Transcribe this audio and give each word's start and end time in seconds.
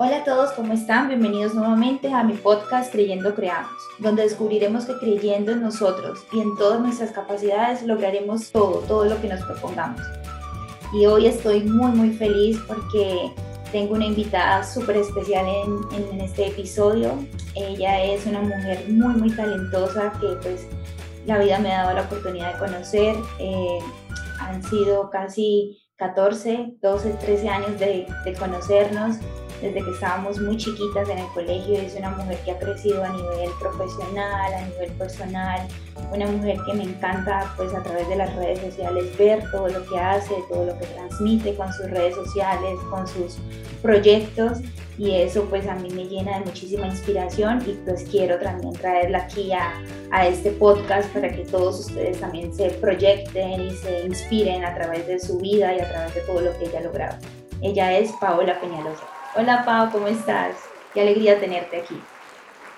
Hola 0.00 0.18
a 0.18 0.24
todos, 0.24 0.52
¿cómo 0.52 0.74
están? 0.74 1.08
Bienvenidos 1.08 1.54
nuevamente 1.54 2.12
a 2.12 2.22
mi 2.22 2.34
podcast 2.34 2.92
Creyendo 2.92 3.34
Creamos, 3.34 3.72
donde 3.98 4.22
descubriremos 4.22 4.84
que 4.84 4.96
creyendo 4.96 5.50
en 5.50 5.60
nosotros 5.60 6.20
y 6.30 6.38
en 6.38 6.54
todas 6.54 6.80
nuestras 6.80 7.10
capacidades 7.10 7.82
lograremos 7.82 8.52
todo, 8.52 8.78
todo 8.86 9.06
lo 9.06 9.20
que 9.20 9.26
nos 9.26 9.42
propongamos. 9.42 10.00
Y 10.92 11.06
hoy 11.06 11.26
estoy 11.26 11.64
muy, 11.64 11.90
muy 11.90 12.10
feliz 12.10 12.60
porque 12.68 13.32
tengo 13.72 13.94
una 13.94 14.06
invitada 14.06 14.62
súper 14.62 14.98
especial 14.98 15.46
en, 15.90 16.20
este 16.20 16.46
episodio. 16.46 17.18
Ella 17.56 18.04
es 18.04 18.24
una 18.24 18.40
mujer 18.40 18.84
muy, 18.88 19.14
muy 19.14 19.32
talentosa 19.32 20.12
que 20.20 20.28
pues 20.40 20.68
la 21.26 21.38
vida 21.38 21.58
me 21.58 21.72
ha 21.72 21.82
dado 21.82 21.94
la 21.96 22.02
oportunidad 22.02 22.52
de 22.52 22.58
conocer. 22.60 23.16
Eh, 23.40 23.80
han 24.38 24.62
sido 24.62 25.10
casi 25.10 25.76
14, 25.96 26.76
12, 26.80 27.10
13 27.14 27.48
años 27.48 27.80
de 27.80 28.06
conocernos 28.38 29.16
desde 29.60 29.82
que 29.82 29.90
estábamos 29.90 30.40
muy 30.40 30.56
chiquitas 30.56 31.08
en 31.08 31.18
el 31.18 31.26
colegio. 31.28 31.74
Es 31.74 31.94
una 31.94 32.10
mujer 32.10 32.38
que 32.44 32.52
ha 32.52 32.58
crecido 32.58 33.04
a 33.04 33.08
nivel 33.10 33.50
profesional, 33.60 34.54
a 34.54 34.66
nivel 34.66 34.90
personal, 34.92 35.68
una 36.12 36.26
mujer 36.26 36.58
que 36.66 36.74
me 36.74 36.84
encanta 36.84 37.52
pues 37.56 37.74
a 37.74 37.82
través 37.82 38.08
de 38.08 38.16
las 38.16 38.34
redes 38.36 38.60
sociales 38.60 39.16
ver 39.18 39.42
todo 39.50 39.68
lo 39.68 39.84
que 39.86 39.98
hace, 39.98 40.34
todo 40.48 40.66
lo 40.66 40.78
que 40.78 40.86
transmite 40.86 41.54
con 41.54 41.72
sus 41.72 41.90
redes 41.90 42.14
sociales, 42.14 42.78
con 42.90 43.06
sus 43.06 43.38
proyectos 43.82 44.58
y 44.98 45.12
eso 45.12 45.44
pues 45.44 45.66
a 45.68 45.76
mí 45.76 45.90
me 45.90 46.06
llena 46.06 46.40
de 46.40 46.46
muchísima 46.46 46.86
inspiración 46.86 47.62
y 47.66 47.72
pues 47.84 48.04
quiero 48.10 48.38
también 48.38 48.72
traerla 48.74 49.18
aquí 49.18 49.52
a, 49.52 49.72
a 50.10 50.26
este 50.26 50.50
podcast 50.50 51.08
para 51.12 51.30
que 51.30 51.44
todos 51.44 51.86
ustedes 51.86 52.18
también 52.18 52.52
se 52.52 52.70
proyecten 52.70 53.60
y 53.60 53.70
se 53.70 54.04
inspiren 54.04 54.64
a 54.64 54.74
través 54.74 55.06
de 55.06 55.20
su 55.20 55.38
vida 55.38 55.72
y 55.74 55.80
a 55.80 55.88
través 55.88 56.14
de 56.14 56.20
todo 56.22 56.40
lo 56.40 56.58
que 56.58 56.64
ella 56.64 56.80
ha 56.80 56.82
logrado. 56.82 57.18
Ella 57.62 57.96
es 57.96 58.10
Paola 58.20 58.60
Peñalosa. 58.60 59.17
Hola 59.36 59.62
Pau, 59.64 59.90
¿cómo 59.92 60.06
estás? 60.08 60.56
Qué 60.94 61.02
alegría 61.02 61.38
tenerte 61.38 61.82
aquí. 61.82 62.00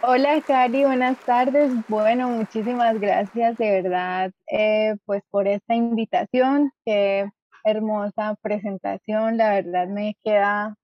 Hola 0.02 0.40
Cari, 0.45 0.84
buenas 0.84 1.16
tardes. 1.20 1.70
Bueno, 1.88 2.29
muchísimas 2.29 2.98
gracias 2.98 3.57
de 3.57 3.82
verdad 3.82 4.32
eh, 4.51 4.96
pues 5.07 5.23
por 5.30 5.46
esta 5.46 5.74
invitación. 5.74 6.73
Qué 6.84 7.30
hermosa 7.65 8.37
presentación. 8.42 9.37
La 9.37 9.51
verdad 9.54 9.87
me 9.87 10.16
queda, 10.24 10.76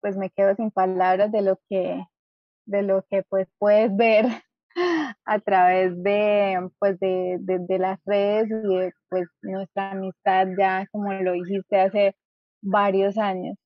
pues 0.00 0.16
me 0.16 0.30
quedo 0.30 0.56
sin 0.56 0.72
palabras 0.72 1.30
de 1.30 1.42
lo 1.42 1.60
que, 1.68 2.04
de 2.66 2.82
lo 2.82 3.04
que 3.08 3.22
pues 3.22 3.46
puedes 3.58 3.96
ver 3.96 4.26
a 5.24 5.38
través 5.38 6.02
de 6.02 6.70
pues 6.80 6.98
de, 6.98 7.36
de 7.40 7.78
las 7.78 8.00
redes 8.04 8.50
y 8.50 8.76
de 8.78 8.92
pues 9.08 9.28
nuestra 9.42 9.92
amistad 9.92 10.48
ya 10.58 10.86
como 10.90 11.12
lo 11.12 11.32
dijiste 11.32 11.80
hace 11.80 12.16
varios 12.62 13.16
años. 13.16 13.56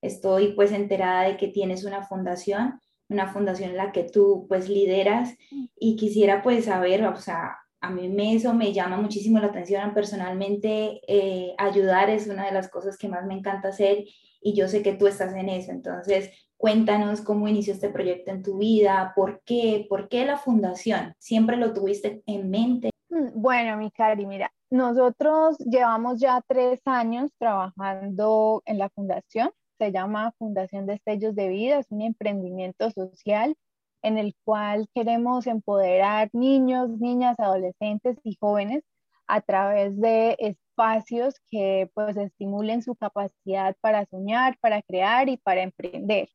Estoy 0.00 0.52
pues 0.54 0.72
enterada 0.72 1.22
de 1.28 1.36
que 1.36 1.48
tienes 1.48 1.84
una 1.84 2.02
fundación, 2.02 2.80
una 3.08 3.28
fundación 3.32 3.70
en 3.70 3.76
la 3.76 3.92
que 3.92 4.04
tú 4.04 4.46
pues 4.48 4.68
lideras. 4.68 5.34
Y 5.78 5.96
quisiera 5.96 6.42
pues 6.42 6.66
saber, 6.66 7.04
o 7.04 7.16
sea, 7.16 7.56
a 7.80 7.90
mí 7.90 8.08
me, 8.08 8.34
eso 8.34 8.54
me 8.54 8.72
llama 8.72 8.96
muchísimo 8.96 9.38
la 9.38 9.48
atención. 9.48 9.94
Personalmente, 9.94 11.00
eh, 11.06 11.54
ayudar 11.58 12.10
es 12.10 12.26
una 12.26 12.46
de 12.46 12.52
las 12.52 12.68
cosas 12.68 12.96
que 12.96 13.08
más 13.08 13.26
me 13.26 13.34
encanta 13.34 13.68
hacer 13.68 14.04
y 14.42 14.54
yo 14.54 14.68
sé 14.68 14.82
que 14.82 14.94
tú 14.94 15.06
estás 15.06 15.34
en 15.34 15.48
eso, 15.48 15.70
entonces 15.70 16.30
cuéntanos 16.56 17.20
cómo 17.22 17.48
inició 17.48 17.72
este 17.72 17.88
proyecto 17.88 18.30
en 18.30 18.42
tu 18.42 18.58
vida, 18.58 19.12
por 19.16 19.42
qué, 19.44 19.86
por 19.88 20.08
qué 20.08 20.26
la 20.26 20.36
fundación, 20.36 21.14
siempre 21.18 21.56
lo 21.56 21.72
tuviste 21.72 22.22
en 22.26 22.50
mente. 22.50 22.90
Mm, 23.08 23.40
bueno, 23.40 23.76
mi 23.76 23.90
Cari, 23.90 24.26
mira, 24.26 24.52
nosotros 24.70 25.58
llevamos 25.58 26.20
ya 26.20 26.42
tres 26.46 26.80
años 26.84 27.30
trabajando 27.38 28.62
en 28.66 28.78
la 28.78 28.88
fundación 28.90 29.50
se 29.82 29.90
llama 29.90 30.32
Fundación 30.38 30.86
Destellos 30.86 31.34
de 31.34 31.48
Vida, 31.48 31.80
es 31.80 31.90
un 31.90 32.02
emprendimiento 32.02 32.88
social 32.92 33.56
en 34.02 34.16
el 34.16 34.36
cual 34.44 34.88
queremos 34.94 35.48
empoderar 35.48 36.30
niños, 36.32 36.88
niñas, 37.00 37.34
adolescentes 37.40 38.16
y 38.22 38.36
jóvenes 38.38 38.84
a 39.26 39.40
través 39.40 40.00
de 40.00 40.36
espacios 40.38 41.34
que 41.50 41.90
pues 41.94 42.16
estimulen 42.16 42.82
su 42.82 42.94
capacidad 42.94 43.74
para 43.80 44.06
soñar, 44.06 44.56
para 44.60 44.82
crear 44.82 45.28
y 45.28 45.36
para 45.38 45.62
emprender. 45.62 46.28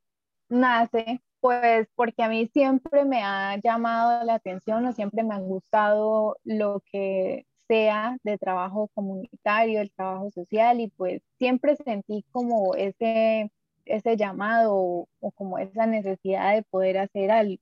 Nace 0.50 1.22
pues 1.40 1.88
porque 1.96 2.24
a 2.24 2.30
mí 2.30 2.48
siempre 2.48 3.06
me 3.06 3.24
ha 3.24 3.56
llamado 3.64 4.26
la 4.26 4.34
atención 4.34 4.86
o 4.86 4.92
siempre 4.92 5.24
me 5.24 5.36
ha 5.36 5.40
gustado 5.40 6.36
lo 6.44 6.82
que 6.92 7.46
sea 7.68 8.18
de 8.24 8.38
trabajo 8.38 8.90
comunitario, 8.94 9.82
el 9.82 9.92
trabajo 9.92 10.32
social 10.32 10.80
y 10.80 10.90
pues 10.90 11.22
siempre 11.38 11.76
sentí 11.76 12.26
como 12.32 12.76
ese, 12.76 13.52
ese 13.86 14.18
llamado 14.18 15.08
o, 15.20 15.32
como 15.36 15.58
esa 15.60 15.86
necesidad 15.88 16.56
de 16.56 16.64
poder 16.64 16.98
hacer 17.00 17.32
algo. 17.32 17.62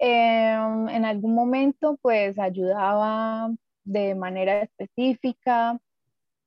Em, 0.00 0.88
en 0.88 1.04
algún 1.04 1.34
momento 1.34 1.98
pues 2.02 2.38
ayudaba 2.38 3.50
de 3.84 4.14
manera 4.14 4.62
específica, 4.62 5.80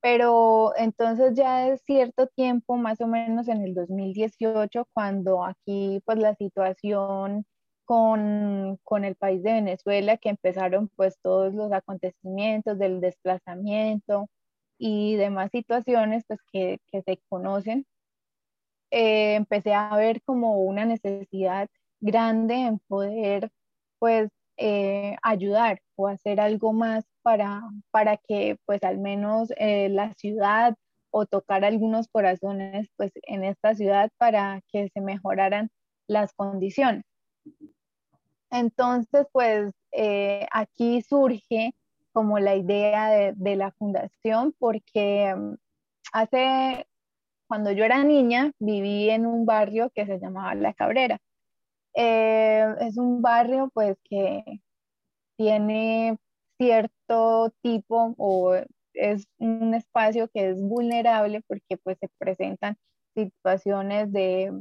pero 0.01 0.73
entonces 0.77 1.35
ya 1.35 1.69
de 1.69 1.77
cierto 1.77 2.27
tiempo, 2.27 2.77
más 2.77 3.01
o 3.01 3.07
menos 3.07 3.47
en 3.49 3.61
el 3.63 3.73
2018, 3.75 4.87
cuando 4.93 5.45
aquí 5.45 6.01
pues 6.05 6.19
la 6.19 6.35
situación 6.35 7.45
con, 7.91 9.03
el 9.03 9.15
país 9.15 9.43
de 9.43 9.51
Venezuela, 9.53 10.15
que 10.15 10.29
empezaron 10.29 10.87
pues 10.95 11.17
todos 11.21 11.53
los 11.53 11.73
acontecimientos 11.73 12.79
del 12.79 13.01
desplazamiento 13.01 14.29
y 14.77 15.15
demás 15.17 15.49
situaciones 15.51 16.23
pues 16.25 16.39
que, 16.53 16.79
se 16.89 17.19
conocen, 17.27 17.85
eh, 18.91 19.35
empecé 19.35 19.73
a 19.73 19.93
ver 19.97 20.21
como 20.23 20.61
una 20.61 20.85
necesidad 20.85 21.67
grande 21.99 22.55
en 22.55 22.79
poder 22.87 23.51
pues 23.99 24.29
eh, 24.57 25.17
ayudar 25.21 25.81
o 25.97 26.07
hacer 26.07 26.39
algo 26.39 26.71
más 26.73 27.05
para, 27.23 27.61
para 27.91 28.15
que 28.17 28.57
pues 28.65 28.83
al 28.83 28.99
menos 28.99 29.49
eh, 29.57 29.89
la 29.89 30.13
ciudad 30.15 30.75
o 31.11 31.25
tocar 31.25 31.65
algunos 31.65 32.07
corazones 32.07 32.87
pues 32.95 33.11
en 33.23 33.43
esta 33.43 33.75
ciudad 33.75 34.11
para 34.17 34.61
que 34.71 34.89
se 34.93 35.01
mejoraran 35.01 35.69
las 36.07 36.33
condiciones. 36.33 37.03
Entonces, 38.51 39.27
pues 39.31 39.73
eh, 39.91 40.47
aquí 40.51 41.01
surge 41.01 41.73
como 42.13 42.39
la 42.39 42.55
idea 42.55 43.09
de, 43.33 43.55
la 43.55 43.71
fundación 43.71 44.53
porque 44.59 45.33
mm, 45.35 45.55
hace, 46.13 46.87
cuando 47.47 47.71
yo 47.71 47.85
era 47.85 48.03
niña, 48.03 48.51
viví 48.59 49.09
en 49.09 49.25
un 49.25 49.45
barrio 49.45 49.91
que 49.95 50.05
se 50.05 50.19
llamaba 50.19 50.55
La 50.55 50.73
Cabrera. 50.73 51.19
Eh, 51.95 52.67
es 52.81 52.97
un 52.97 53.21
barrio 53.21 53.69
pues 53.73 53.97
que 54.09 54.43
tiene 55.37 56.17
cierto 56.57 57.51
tipo 57.61 58.15
o 58.17 58.55
es 58.93 59.27
un 59.39 59.73
espacio 59.73 60.29
que 60.29 60.49
es 60.51 60.61
vulnerable 60.61 61.41
porque 61.47 61.77
pues 61.77 61.97
se 61.99 62.09
presentan 62.17 62.77
situaciones 63.15 64.11
de 64.11 64.51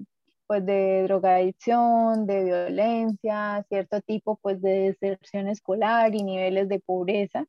pues 0.51 0.67
de 0.67 1.05
drogadicción, 1.05 2.27
de 2.27 2.43
violencia, 2.43 3.65
cierto 3.69 4.01
tipo 4.01 4.37
pues 4.43 4.61
de 4.61 4.97
deserción 5.01 5.47
escolar 5.47 6.13
y 6.17 6.25
niveles 6.25 6.69
de 6.69 6.81
pobreza 6.81 7.47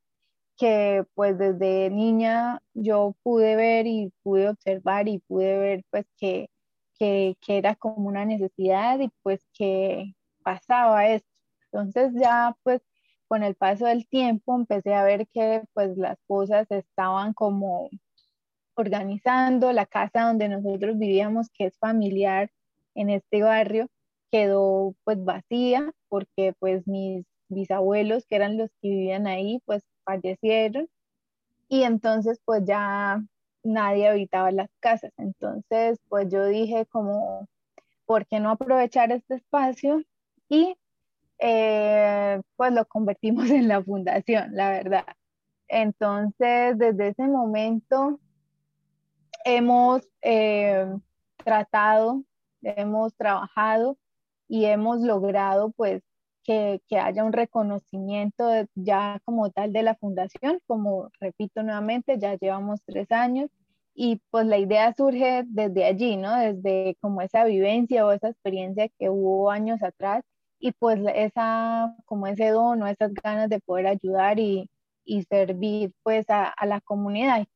que 0.55 1.03
pues 1.15 1.35
desde 1.39 1.89
niña 1.89 2.61
yo 2.75 3.15
pude 3.23 3.55
ver 3.55 3.87
y 3.87 4.13
pude 4.21 4.49
observar 4.49 5.07
y 5.07 5.17
pude 5.17 5.57
ver 5.57 5.83
pues 5.89 6.05
que, 6.15 6.51
que, 6.99 7.37
que 7.41 7.57
era 7.57 7.73
como 7.75 8.07
una 8.07 8.23
necesidad 8.23 8.99
y 8.99 9.09
pues 9.23 9.43
que 9.51 10.13
pasaba 10.43 11.07
esto. 11.07 11.27
Entonces 11.71 12.13
ya 12.21 12.55
pues 12.61 12.81
con 13.27 13.41
el 13.41 13.55
paso 13.55 13.87
del 13.87 14.07
tiempo 14.07 14.55
empecé 14.55 14.93
a 14.93 15.03
ver 15.03 15.27
que 15.33 15.63
pues 15.73 15.97
las 15.97 16.19
cosas 16.27 16.69
estaban 16.69 17.33
como 17.33 17.89
organizando, 18.75 19.71
la 19.73 19.87
casa 19.87 20.21
donde 20.27 20.49
nosotros 20.49 20.99
vivíamos, 20.99 21.49
que 21.49 21.65
es 21.65 21.79
familiar, 21.79 22.51
en 22.95 23.09
este 23.09 23.43
barrio 23.43 23.87
quedó 24.31 24.95
pues 25.03 25.23
vacía 25.23 25.91
porque 26.09 26.53
pues 26.59 26.87
mis 26.87 27.25
bisabuelos, 27.49 28.25
que 28.25 28.35
eran 28.37 28.57
los 28.57 28.69
que 28.81 28.89
vivían 28.89 29.27
ahí, 29.27 29.61
pues 29.65 29.83
fallecieron 30.05 30.87
y 31.67 31.83
entonces 31.83 32.39
pues 32.45 32.63
ya 32.65 33.23
nadie 33.63 34.07
habitaba 34.07 34.51
las 34.51 34.69
casas. 34.79 35.11
Entonces 35.17 35.99
pues 36.09 36.29
yo 36.29 36.45
dije 36.45 36.85
como, 36.87 37.47
¿por 38.05 38.25
qué 38.27 38.39
no 38.39 38.51
aprovechar 38.51 39.11
este 39.11 39.35
espacio? 39.35 40.01
Y 40.49 40.75
eh, 41.39 42.41
pues 42.55 42.73
lo 42.73 42.85
convertimos 42.85 43.49
en 43.51 43.67
la 43.67 43.83
fundación, 43.83 44.55
la 44.55 44.71
verdad. 44.71 45.05
Entonces 45.67 46.77
desde 46.77 47.09
ese 47.09 47.27
momento 47.27 48.19
hemos 49.45 50.07
eh, 50.21 50.85
tratado 51.37 52.23
hemos 52.61 53.15
trabajado 53.15 53.97
y 54.47 54.65
hemos 54.65 55.01
logrado 55.01 55.71
pues 55.71 56.03
que, 56.43 56.81
haya 56.99 57.23
un 57.23 57.33
reconocimiento 57.33 58.49
ya 58.75 59.21
como 59.25 59.49
tal 59.51 59.73
de 59.73 59.83
la 59.83 59.95
fundación, 59.95 60.59
como 60.67 61.09
repito 61.19 61.63
nuevamente, 61.63 62.17
ya 62.19 62.35
llevamos 62.35 62.81
tres 62.85 63.11
años 63.11 63.49
Y 63.93 64.21
pues 64.31 64.45
la 64.47 64.57
idea 64.57 64.93
surge 64.93 65.43
desde 65.47 65.85
allí, 65.85 66.17
¿no? 66.17 66.35
Desde 66.37 66.97
como 67.01 67.21
esa 67.21 67.43
vivencia 67.45 68.05
o 68.05 68.11
esa 68.11 68.29
experiencia 68.29 68.89
que 68.99 69.09
hubo 69.09 69.51
años 69.51 69.83
atrás 69.83 70.23
y 70.59 70.71
pues 70.73 70.99
esa, 71.15 71.95
como 72.05 72.27
ese 72.27 72.49
don 72.49 72.81
o 72.83 72.87
esas 72.87 73.13
ganas 73.13 73.49
de 73.49 73.59
poder 73.59 73.87
ayudar 73.87 74.39
y, 74.39 74.69
y 75.05 75.23
servir 75.23 75.93
pues 76.03 76.25
a 76.29 76.53
la 76.65 76.81
comunidad. 76.81 77.47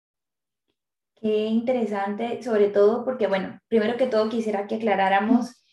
Qué 1.21 1.45
interesante, 1.45 2.44
sobre 2.44 2.67
todo 2.67 3.06
porque, 3.06 3.27
bueno, 3.27 3.59
primero 3.67 3.97
que 3.97 4.07
todo 4.07 4.29
quisiera 4.29 4.67
que 4.67 4.75
aclaráramos 4.75 5.63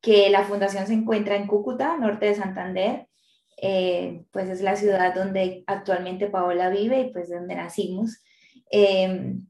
que 0.00 0.30
la 0.30 0.44
fundación 0.44 0.86
se 0.86 0.94
encuentra 0.94 1.36
en 1.36 1.46
Cúcuta, 1.46 1.96
norte 1.96 2.26
de 2.26 2.34
Santander, 2.34 3.08
eh, 3.56 4.24
pues 4.32 4.48
es 4.48 4.60
la 4.60 4.76
ciudad 4.76 5.14
donde 5.14 5.62
actualmente 5.66 6.28
Paola 6.28 6.68
vive 6.68 7.00
y 7.00 7.12
pues 7.12 7.30
donde 7.30 7.54
nacimos. 7.54 8.22
Em, 8.70 9.46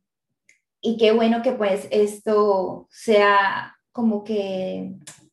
y 0.80 0.96
qué 0.98 1.12
bueno 1.12 1.42
que 1.42 1.52
pues 1.52 1.88
esto 1.90 2.86
sea 2.90 3.74
como 3.92 4.24
que 4.24 4.92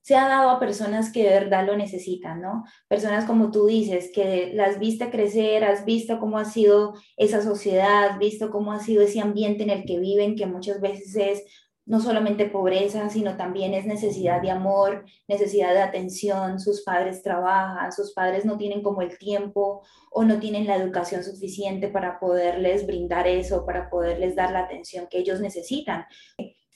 se 0.10 0.16
ha 0.16 0.28
dado 0.28 0.50
a 0.50 0.60
personas 0.60 1.12
que 1.12 1.22
de 1.22 1.30
verdad 1.30 1.68
lo 1.68 1.78
necesitan, 1.78 2.42
¿no? 2.42 2.64
Personas 2.88 3.26
como 3.26 3.52
tú 3.52 3.68
dices, 3.68 4.10
que 4.12 4.52
las 4.56 4.80
viste 4.80 5.12
crecer, 5.12 5.64
has 5.64 5.86
visto 5.86 6.20
cómo 6.20 6.40
ha 6.40 6.46
sido 6.46 6.96
esa 7.16 7.44
sociedad, 7.44 8.08
has 8.10 8.18
visto 8.18 8.50
cómo 8.50 8.74
ha 8.74 8.80
sido 8.80 9.04
ese 9.04 9.20
ambiente 9.20 9.62
en 9.62 9.70
el 9.70 9.86
que 9.86 10.00
viven, 10.00 10.36
que 10.36 10.48
muchas 10.48 10.82
veces 10.82 11.16
es 11.16 11.44
no 11.86 12.00
solamente 12.00 12.50
pobreza, 12.50 13.08
sino 13.12 13.38
también 13.38 13.76
es 13.76 13.86
necesidad 13.86 14.42
de 14.42 14.50
amor, 14.50 15.06
necesidad 15.28 15.74
de 15.74 15.84
atención, 15.84 16.60
sus 16.60 16.82
padres 16.82 17.22
trabajan, 17.22 17.92
sus 17.92 18.12
padres 18.12 18.46
no 18.46 18.58
tienen 18.58 18.82
como 18.82 19.04
el 19.04 19.16
tiempo 19.20 19.84
o 20.10 20.24
no 20.24 20.40
tienen 20.40 20.66
la 20.66 20.78
educación 20.78 21.24
suficiente 21.24 21.88
para 21.88 22.20
poderles 22.20 22.88
brindar 22.88 23.28
eso, 23.28 23.64
para 23.64 23.92
poderles 23.92 24.36
dar 24.36 24.54
la 24.54 24.62
atención 24.62 25.06
que 25.08 25.20
ellos 25.20 25.40
necesitan. 25.40 26.06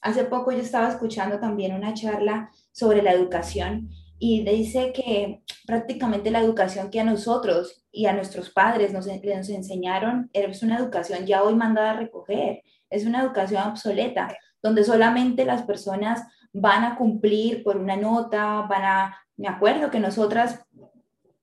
Hace 0.04 0.26
poco 0.26 0.52
yo 0.52 0.60
estaba 0.60 0.90
escuchando 0.90 1.40
también 1.40 1.74
una 1.74 1.96
charla 1.96 2.52
sobre 2.74 3.02
la 3.02 3.14
educación 3.14 3.90
y 4.20 4.44
dice 4.44 4.92
que 4.94 5.44
prácticamente 5.66 6.32
la 6.32 6.42
educación 6.42 6.90
que 6.90 7.00
a 7.00 7.06
nosotros 7.06 7.86
y 7.92 8.06
a 8.08 8.14
nuestros 8.14 8.50
padres 8.50 8.92
nos, 8.92 9.08
nos 9.08 9.50
enseñaron 9.50 10.30
es 10.34 10.64
una 10.64 10.78
educación 10.78 11.26
ya 11.26 11.44
hoy 11.44 11.56
mandada 11.56 11.92
a 11.92 11.98
recoger, 11.98 12.62
es 12.90 13.06
una 13.06 13.22
educación 13.22 13.68
obsoleta 13.68 14.36
donde 14.62 14.84
solamente 14.84 15.46
las 15.46 15.64
personas 15.64 16.24
van 16.54 16.84
a 16.84 16.96
cumplir 16.96 17.64
por 17.64 17.78
una 17.78 17.98
nota, 17.98 18.62
van 18.70 18.84
a, 18.84 19.18
me 19.36 19.48
acuerdo 19.48 19.92
que 19.92 20.00
nosotras 20.00 20.66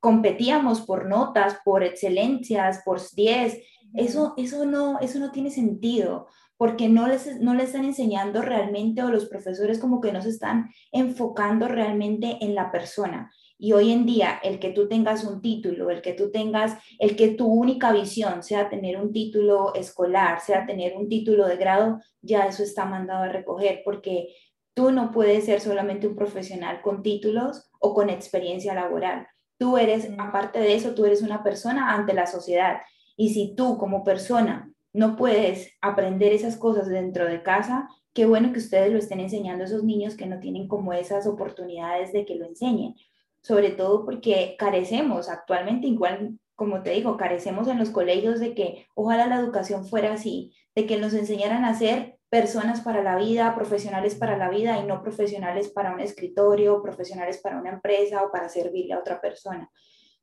competíamos 0.00 0.80
por 0.80 1.06
notas, 1.06 1.58
por 1.64 1.84
excelencias, 1.84 2.80
por 2.84 3.00
10, 3.14 3.58
eso, 3.94 4.34
eso, 4.36 4.64
no, 4.64 4.98
eso 5.00 5.18
no 5.18 5.30
tiene 5.30 5.50
sentido, 5.50 6.28
porque 6.60 6.90
no 6.90 7.08
les, 7.08 7.40
no 7.40 7.54
les 7.54 7.68
están 7.68 7.86
enseñando 7.86 8.42
realmente 8.42 9.02
o 9.02 9.08
los 9.08 9.30
profesores 9.30 9.78
como 9.78 10.02
que 10.02 10.12
no 10.12 10.20
se 10.20 10.28
están 10.28 10.68
enfocando 10.92 11.68
realmente 11.68 12.36
en 12.42 12.54
la 12.54 12.70
persona. 12.70 13.32
Y 13.56 13.72
hoy 13.72 13.92
en 13.92 14.04
día, 14.04 14.38
el 14.42 14.58
que 14.58 14.68
tú 14.68 14.86
tengas 14.86 15.24
un 15.24 15.40
título, 15.40 15.88
el 15.88 16.02
que 16.02 16.12
tú 16.12 16.30
tengas, 16.30 16.76
el 16.98 17.16
que 17.16 17.28
tu 17.28 17.46
única 17.46 17.92
visión 17.92 18.42
sea 18.42 18.68
tener 18.68 19.00
un 19.00 19.10
título 19.10 19.72
escolar, 19.74 20.42
sea 20.42 20.66
tener 20.66 20.98
un 20.98 21.08
título 21.08 21.48
de 21.48 21.56
grado, 21.56 21.98
ya 22.20 22.44
eso 22.44 22.62
está 22.62 22.84
mandado 22.84 23.22
a 23.22 23.28
recoger, 23.28 23.80
porque 23.82 24.28
tú 24.74 24.92
no 24.92 25.12
puedes 25.12 25.46
ser 25.46 25.62
solamente 25.62 26.08
un 26.08 26.14
profesional 26.14 26.82
con 26.82 27.02
títulos 27.02 27.70
o 27.78 27.94
con 27.94 28.10
experiencia 28.10 28.74
laboral. 28.74 29.26
Tú 29.56 29.78
eres, 29.78 30.10
aparte 30.18 30.58
de 30.58 30.74
eso, 30.74 30.94
tú 30.94 31.06
eres 31.06 31.22
una 31.22 31.42
persona 31.42 31.94
ante 31.94 32.12
la 32.12 32.26
sociedad. 32.26 32.82
Y 33.16 33.32
si 33.32 33.54
tú 33.54 33.78
como 33.78 34.04
persona 34.04 34.70
no 34.92 35.16
puedes 35.16 35.72
aprender 35.80 36.32
esas 36.32 36.56
cosas 36.56 36.88
dentro 36.88 37.26
de 37.26 37.42
casa, 37.42 37.88
qué 38.12 38.26
bueno 38.26 38.52
que 38.52 38.58
ustedes 38.58 38.92
lo 38.92 38.98
estén 38.98 39.20
enseñando 39.20 39.64
a 39.64 39.66
esos 39.66 39.84
niños 39.84 40.16
que 40.16 40.26
no 40.26 40.40
tienen 40.40 40.68
como 40.68 40.92
esas 40.92 41.26
oportunidades 41.26 42.12
de 42.12 42.24
que 42.24 42.34
lo 42.34 42.46
enseñen 42.46 42.94
sobre 43.42 43.70
todo 43.70 44.04
porque 44.04 44.56
carecemos 44.58 45.28
actualmente, 45.28 45.86
igual 45.86 46.38
como 46.54 46.82
te 46.82 46.90
digo, 46.90 47.16
carecemos 47.16 47.68
en 47.68 47.78
los 47.78 47.88
colegios 47.88 48.38
de 48.38 48.54
que 48.54 48.86
ojalá 48.94 49.26
la 49.26 49.36
educación 49.36 49.86
fuera 49.86 50.12
así, 50.12 50.54
de 50.74 50.86
que 50.86 50.98
nos 50.98 51.14
enseñaran 51.14 51.64
a 51.64 51.74
ser 51.74 52.18
personas 52.28 52.82
para 52.82 53.02
la 53.02 53.16
vida, 53.16 53.54
profesionales 53.54 54.14
para 54.14 54.36
la 54.36 54.50
vida 54.50 54.78
y 54.78 54.84
no 54.84 55.02
profesionales 55.02 55.70
para 55.70 55.94
un 55.94 56.00
escritorio, 56.00 56.82
profesionales 56.82 57.40
para 57.42 57.58
una 57.58 57.70
empresa 57.70 58.22
o 58.22 58.30
para 58.30 58.50
servirle 58.50 58.92
a 58.92 58.98
otra 58.98 59.22
persona, 59.22 59.70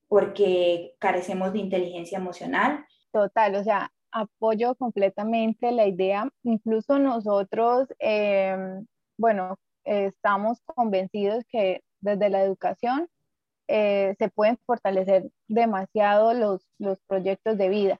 porque 0.08 0.94
carecemos 1.00 1.54
de 1.54 1.60
inteligencia 1.60 2.20
emocional. 2.20 2.86
Total, 3.12 3.56
o 3.56 3.64
sea, 3.64 3.92
apoyo 4.12 4.76
completamente 4.76 5.72
la 5.72 5.88
idea, 5.88 6.30
incluso 6.44 7.00
nosotros, 7.00 7.88
em, 8.00 8.86
bueno, 9.18 9.58
estamos 9.84 10.62
convencidos 10.62 11.44
que 11.50 11.82
desde 12.02 12.30
la 12.30 12.44
educación 12.44 13.08
eh, 13.68 14.16
se 14.18 14.30
pueden 14.30 14.58
fortalecer 14.66 15.30
demasiado 15.48 16.34
los, 16.34 16.68
los 16.80 17.00
proyectos 17.08 17.58
de 17.58 17.70
vida. 17.70 18.00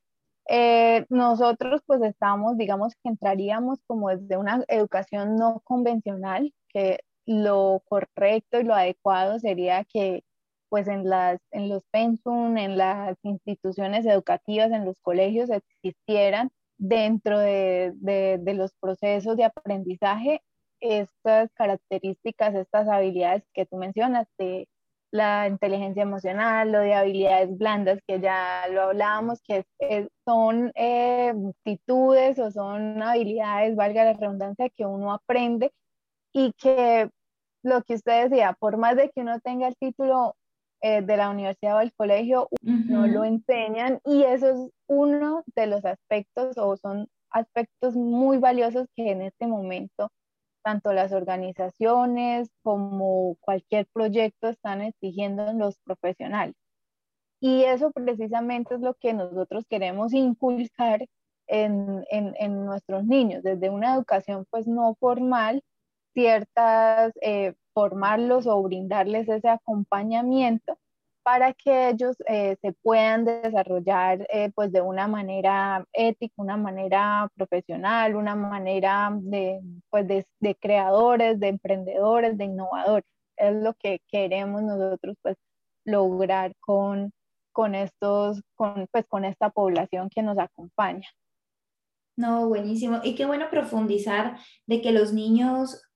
Eh, 0.50 1.06
nosotros 1.10 1.82
pues 1.86 2.02
estamos, 2.02 2.58
digamos 2.58 2.94
que 2.96 3.10
entraríamos 3.10 3.80
como 3.86 4.10
desde 4.10 4.38
una 4.38 4.64
educación 4.70 5.36
no 5.36 5.62
convencional, 5.66 6.54
que 6.70 7.00
lo 7.26 7.84
correcto 7.90 8.60
y 8.60 8.64
lo 8.64 8.74
adecuado 8.74 9.40
sería 9.40 9.84
que 9.84 10.24
pues 10.70 10.88
en, 10.88 11.10
las, 11.10 11.40
en 11.52 11.70
los 11.70 11.84
pensum, 11.92 12.58
en 12.58 12.78
las 12.78 13.18
instituciones 13.24 14.06
educativas, 14.06 14.72
en 14.72 14.86
los 14.86 14.96
colegios 15.02 15.50
existieran 15.50 16.50
dentro 16.78 17.40
de, 17.40 17.94
de, 17.96 18.38
de 18.40 18.54
los 18.54 18.74
procesos 18.80 19.36
de 19.38 19.46
aprendizaje 19.46 20.42
estas 20.80 21.50
características, 21.54 22.56
estas 22.56 22.88
habilidades 22.88 23.44
que 23.54 23.66
tú 23.66 23.78
mencionas 23.78 24.28
de 24.38 24.68
la 25.12 25.48
inteligencia 25.48 26.04
emocional, 26.04 26.72
lo 26.72 26.80
de 26.80 26.94
habilidades 26.94 27.58
blandas, 27.58 28.00
que 28.08 28.20
ya 28.20 28.68
lo 28.70 28.84
hablábamos, 28.84 29.42
que 29.42 29.66
son 30.26 30.72
eh, 30.76 31.34
actitudes 31.50 32.38
o 32.40 32.52
son 32.52 33.02
habilidades, 33.02 33.76
valga 33.76 34.04
la 34.04 34.14
redundancia, 34.14 34.70
que 34.70 34.86
uno 34.86 35.14
aprende 35.14 35.72
y 36.34 36.54
que 36.54 37.10
lo 37.64 37.84
que 37.84 37.96
usted 37.96 38.30
decía, 38.30 38.56
por 38.60 38.78
más 38.78 38.96
de 38.96 39.10
que 39.10 39.22
uno 39.22 39.40
tenga 39.40 39.68
el 39.68 39.76
título 39.78 40.36
eh, 40.82 41.02
de 41.02 41.18
la 41.18 41.30
universidad 41.30 41.78
o 41.78 41.80
del 41.80 41.94
colegio, 41.94 42.50
no 42.62 43.08
lo 43.08 43.26
enseñan 43.26 44.00
y 44.06 44.24
eso 44.24 44.50
es 44.50 44.72
uno 44.88 45.44
de 45.56 45.68
los 45.68 45.84
aspectos 45.86 46.58
o 46.58 46.78
son 46.78 47.08
aspectos 47.32 47.96
muy 47.96 48.38
valiosos 48.38 48.88
que 48.96 49.12
en 49.12 49.22
este 49.22 49.48
momento 49.48 50.10
tanto 50.64 50.92
las 50.92 51.14
organizaciones 51.14 52.50
como 52.62 53.38
cualquier 53.40 53.88
proyecto 53.94 54.50
están 54.50 54.82
exigiendo 54.82 55.48
en 55.48 55.60
los 55.60 55.80
profesionales. 55.80 56.56
Y 57.40 57.64
eso 57.64 57.92
precisamente 57.92 58.76
es 58.76 58.82
lo 58.82 58.94
que 58.96 59.14
nosotros 59.14 59.64
queremos 59.70 60.14
inculcar 60.14 61.08
en, 61.48 62.04
en, 62.10 62.66
nuestros 62.66 63.06
niños, 63.06 63.44
desde 63.44 63.70
una 63.70 63.96
educación 63.96 64.46
pues 64.50 64.68
no 64.68 64.96
formal, 65.00 65.64
ciertas, 66.14 67.14
eh, 67.22 67.54
formarlos 67.78 68.48
o 68.48 68.60
brindarles 68.64 69.30
ese 69.30 69.50
acompañamiento 69.50 70.80
para 71.22 71.54
que 71.54 71.90
ellos 71.90 72.16
eh, 72.26 72.58
se 72.60 72.74
puedan 72.74 73.24
desarrollar 73.24 74.26
eh, 74.34 74.50
pues 74.56 74.72
de 74.72 74.82
una 74.82 75.08
manera 75.08 75.86
ética, 75.94 76.34
una 76.38 76.58
manera 76.58 77.30
profesional, 77.36 78.16
una 78.16 78.34
manera 78.34 79.12
de, 79.14 79.62
pues 79.92 80.08
de, 80.08 80.56
creadores, 80.60 81.40
de 81.40 81.50
emprendedores, 81.50 82.36
de 82.36 82.46
innovadores. 82.46 83.12
Es 83.36 83.54
lo 83.54 83.76
que 83.76 84.02
queremos 84.08 84.64
nosotros 84.64 85.16
pues 85.22 85.38
lograr 85.86 86.54
con, 86.60 87.12
con 87.52 87.76
estos, 87.76 88.42
con, 88.56 88.88
pues 88.92 89.06
con 89.08 89.24
esta 89.24 89.52
población 89.52 90.10
que 90.10 90.24
nos 90.24 90.40
acompaña. 90.40 91.08
No, 92.16 92.48
buenísimo. 92.48 93.02
Y 93.04 93.14
qué 93.14 93.28
bueno 93.28 93.52
profundizar 93.52 94.40
de 94.66 94.82
que 94.82 94.92
los 94.92 95.14
niños 95.14 95.87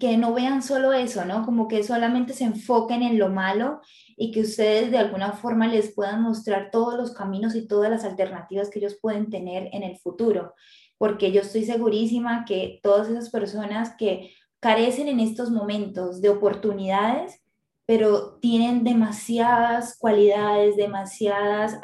que 0.00 0.16
no 0.16 0.34
vean 0.34 0.62
solo 0.62 0.92
eso, 0.92 1.24
¿no? 1.24 1.44
Como 1.44 1.68
que 1.68 1.84
solamente 1.84 2.32
se 2.32 2.44
enfoquen 2.44 3.02
en 3.02 3.18
lo 3.18 3.28
malo 3.28 3.80
y 4.16 4.32
que 4.32 4.40
ustedes 4.40 4.90
de 4.90 4.98
alguna 4.98 5.32
forma 5.32 5.68
les 5.68 5.94
puedan 5.94 6.22
mostrar 6.22 6.70
todos 6.72 6.94
los 6.94 7.12
caminos 7.12 7.54
y 7.54 7.66
todas 7.66 7.90
las 7.90 8.04
alternativas 8.04 8.68
que 8.68 8.80
ellos 8.80 8.98
pueden 9.00 9.30
tener 9.30 9.68
en 9.72 9.84
el 9.84 9.96
futuro. 9.98 10.54
Porque 10.98 11.30
yo 11.30 11.42
estoy 11.42 11.64
segurísima 11.64 12.44
que 12.44 12.80
todas 12.82 13.08
esas 13.08 13.30
personas 13.30 13.94
que 13.96 14.32
carecen 14.60 15.08
en 15.08 15.20
estos 15.20 15.50
momentos 15.50 16.20
de 16.20 16.30
oportunidades, 16.30 17.40
pero 17.86 18.38
tienen 18.40 18.82
demasiadas 18.82 19.96
cualidades, 19.96 20.76
demasiadas 20.76 21.78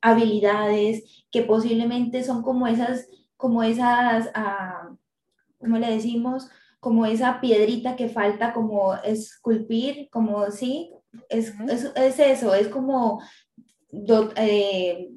habilidades 0.00 1.26
que 1.30 1.42
posiblemente 1.42 2.24
son 2.24 2.42
como 2.42 2.66
esas, 2.66 3.06
como 3.36 3.62
esas, 3.62 4.28
uh, 4.28 4.96
¿cómo 5.58 5.76
le 5.76 5.90
decimos? 5.90 6.48
Como 6.80 7.06
esa 7.06 7.40
piedrita 7.40 7.96
que 7.96 8.08
falta 8.08 8.52
como 8.52 8.94
esculpir, 8.94 10.08
como 10.10 10.50
sí, 10.50 10.92
es, 11.28 11.54
es, 11.68 11.92
es 11.96 12.18
eso, 12.18 12.54
es 12.54 12.68
como, 12.68 13.20
eh, 14.36 15.08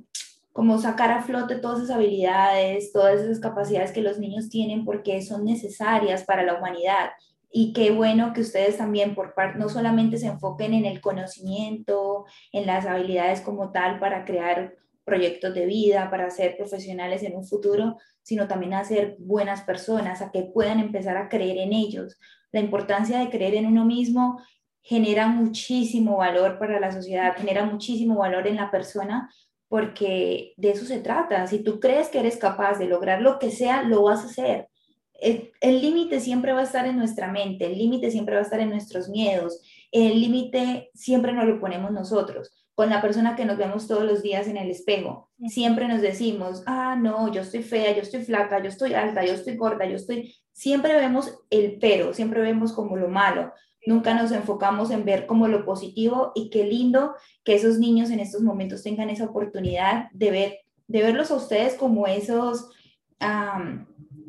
como 0.53 0.79
sacar 0.79 1.11
a 1.11 1.21
flote 1.21 1.57
todas 1.57 1.79
esas 1.79 1.95
habilidades, 1.95 2.91
todas 2.91 3.21
esas 3.21 3.39
capacidades 3.39 3.91
que 3.91 4.01
los 4.01 4.19
niños 4.19 4.49
tienen 4.49 4.85
porque 4.85 5.21
son 5.21 5.45
necesarias 5.45 6.23
para 6.23 6.43
la 6.43 6.55
humanidad. 6.55 7.11
Y 7.53 7.73
qué 7.73 7.91
bueno 7.91 8.31
que 8.33 8.41
ustedes 8.41 8.77
también 8.77 9.13
por 9.13 9.33
parte 9.33 9.59
no 9.59 9.67
solamente 9.67 10.17
se 10.17 10.27
enfoquen 10.27 10.73
en 10.73 10.85
el 10.85 11.01
conocimiento, 11.01 12.25
en 12.53 12.65
las 12.65 12.85
habilidades 12.85 13.41
como 13.41 13.71
tal 13.71 13.99
para 13.99 14.23
crear 14.23 14.73
proyectos 15.03 15.53
de 15.53 15.65
vida, 15.65 16.09
para 16.09 16.29
ser 16.29 16.55
profesionales 16.55 17.23
en 17.23 17.35
un 17.35 17.45
futuro, 17.45 17.97
sino 18.23 18.47
también 18.47 18.73
a 18.73 18.83
ser 18.83 19.15
buenas 19.19 19.61
personas, 19.61 20.21
a 20.21 20.31
que 20.31 20.43
puedan 20.43 20.79
empezar 20.79 21.17
a 21.17 21.29
creer 21.29 21.57
en 21.57 21.73
ellos. 21.73 22.17
La 22.51 22.59
importancia 22.59 23.19
de 23.19 23.29
creer 23.29 23.55
en 23.55 23.65
uno 23.65 23.85
mismo 23.85 24.41
genera 24.81 25.27
muchísimo 25.27 26.17
valor 26.17 26.57
para 26.59 26.79
la 26.79 26.91
sociedad, 26.91 27.35
genera 27.37 27.65
muchísimo 27.65 28.19
valor 28.19 28.47
en 28.47 28.55
la 28.55 28.71
persona, 28.71 29.31
porque 29.67 30.53
de 30.57 30.71
eso 30.71 30.85
se 30.85 30.99
trata. 30.99 31.47
Si 31.47 31.63
tú 31.63 31.79
crees 31.79 32.09
que 32.09 32.19
eres 32.19 32.37
capaz 32.37 32.77
de 32.77 32.87
lograr 32.87 33.21
lo 33.21 33.39
que 33.39 33.51
sea, 33.51 33.83
lo 33.83 34.03
vas 34.03 34.21
a 34.21 34.25
hacer. 34.25 34.67
El 35.13 35.81
límite 35.81 36.19
siempre 36.19 36.51
va 36.51 36.61
a 36.61 36.63
estar 36.63 36.87
en 36.87 36.97
nuestra 36.97 37.31
mente, 37.31 37.67
el 37.67 37.77
límite 37.77 38.09
siempre 38.09 38.33
va 38.33 38.41
a 38.41 38.43
estar 38.43 38.59
en 38.59 38.71
nuestros 38.71 39.07
miedos, 39.07 39.61
el 39.91 40.19
límite 40.19 40.89
siempre 40.95 41.31
nos 41.31 41.45
lo 41.45 41.59
ponemos 41.59 41.91
nosotros 41.91 42.51
con 42.81 42.89
la 42.89 42.99
persona 42.99 43.35
que 43.35 43.45
nos 43.45 43.59
vemos 43.59 43.87
todos 43.87 44.03
los 44.03 44.23
días 44.23 44.47
en 44.47 44.57
el 44.57 44.71
espejo. 44.71 45.29
Siempre 45.49 45.87
nos 45.87 46.01
decimos, 46.01 46.63
ah, 46.65 46.95
no, 46.99 47.31
yo 47.31 47.41
estoy 47.41 47.61
fea, 47.61 47.95
yo 47.95 48.01
estoy 48.01 48.23
flaca, 48.23 48.57
yo 48.59 48.69
estoy 48.69 48.95
alta, 48.95 49.23
yo 49.23 49.33
estoy 49.33 49.55
gorda, 49.55 49.85
yo 49.85 49.97
estoy... 49.97 50.33
Siempre 50.51 50.95
vemos 50.95 51.31
el 51.51 51.77
pero, 51.79 52.11
siempre 52.15 52.41
vemos 52.41 52.73
como 52.73 52.97
lo 52.97 53.07
malo. 53.07 53.53
Nunca 53.85 54.15
nos 54.15 54.31
enfocamos 54.31 54.89
en 54.89 55.05
ver 55.05 55.27
como 55.27 55.47
lo 55.47 55.63
positivo 55.63 56.31
y 56.33 56.49
qué 56.49 56.63
lindo 56.63 57.13
que 57.43 57.53
esos 57.53 57.77
niños 57.77 58.09
en 58.09 58.19
estos 58.19 58.41
momentos 58.41 58.81
tengan 58.81 59.11
esa 59.11 59.25
oportunidad 59.25 60.09
de, 60.13 60.31
ver, 60.31 60.57
de 60.87 61.03
verlos 61.03 61.29
a 61.29 61.35
ustedes 61.35 61.75
como 61.75 62.07
esos 62.07 62.67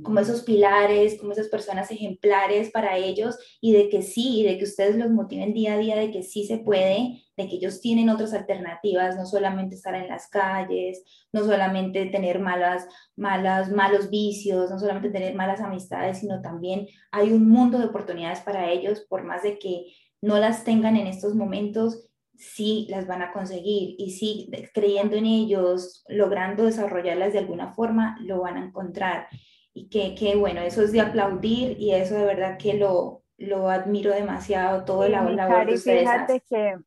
como 0.02 0.20
esos 0.20 0.42
pilares, 0.42 1.18
como 1.18 1.32
esas 1.32 1.48
personas 1.48 1.90
ejemplares 1.90 2.70
para 2.70 2.96
ellos 2.96 3.38
y 3.60 3.72
de 3.72 3.88
que 3.88 4.02
sí, 4.02 4.42
de 4.44 4.58
que 4.58 4.64
ustedes 4.64 4.96
los 4.96 5.10
motiven 5.10 5.54
día 5.54 5.74
a 5.74 5.78
día, 5.78 5.96
de 5.96 6.10
que 6.10 6.22
sí 6.22 6.44
se 6.44 6.58
puede, 6.58 7.22
de 7.36 7.48
que 7.48 7.56
ellos 7.56 7.80
tienen 7.80 8.08
otras 8.08 8.32
alternativas, 8.34 9.16
no 9.16 9.26
solamente 9.26 9.76
estar 9.76 9.94
en 9.94 10.08
las 10.08 10.28
calles, 10.28 11.02
no 11.32 11.44
solamente 11.44 12.06
tener 12.06 12.38
malas, 12.38 12.86
malas, 13.16 13.70
malos 13.70 14.10
vicios, 14.10 14.70
no 14.70 14.78
solamente 14.78 15.10
tener 15.10 15.34
malas 15.34 15.60
amistades, 15.60 16.18
sino 16.18 16.40
también 16.40 16.86
hay 17.10 17.32
un 17.32 17.48
mundo 17.48 17.78
de 17.78 17.86
oportunidades 17.86 18.40
para 18.40 18.70
ellos, 18.70 19.00
por 19.08 19.24
más 19.24 19.42
de 19.42 19.58
que 19.58 19.86
no 20.20 20.38
las 20.38 20.64
tengan 20.64 20.96
en 20.96 21.06
estos 21.06 21.34
momentos, 21.34 22.08
sí 22.36 22.86
las 22.90 23.06
van 23.06 23.22
a 23.22 23.32
conseguir 23.32 23.94
y 23.98 24.10
sí 24.12 24.50
creyendo 24.74 25.16
en 25.16 25.26
ellos, 25.26 26.04
logrando 26.08 26.64
desarrollarlas 26.64 27.32
de 27.32 27.40
alguna 27.40 27.72
forma, 27.72 28.16
lo 28.20 28.40
van 28.40 28.56
a 28.56 28.64
encontrar 28.66 29.28
y 29.74 29.88
que, 29.88 30.36
bueno, 30.36 30.60
eso 30.60 30.82
es 30.82 30.92
de 30.92 31.00
aplaudir 31.00 31.78
y 31.80 31.92
eso 31.92 32.14
de 32.14 32.24
verdad 32.24 32.58
que 32.58 32.74
lo, 32.74 33.22
lo 33.38 33.70
admiro 33.70 34.12
demasiado, 34.12 34.84
todo 34.84 35.04
el 35.04 35.12
labor 35.12 35.66
que 35.66 35.74
ustedes 35.74 36.00
fíjate 36.00 36.40
que, 36.40 36.78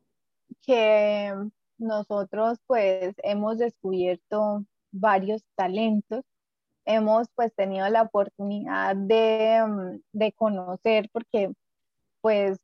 que 0.61 1.33
nosotros 1.77 2.59
pues 2.67 3.15
hemos 3.23 3.57
descubierto 3.57 4.65
varios 4.91 5.43
talentos, 5.55 6.23
hemos 6.85 7.27
pues 7.35 7.53
tenido 7.55 7.89
la 7.89 8.03
oportunidad 8.03 8.95
de, 8.95 9.63
mm, 9.67 10.01
de 10.13 10.31
conocer 10.33 11.09
porque 11.11 11.51
pues 12.21 12.59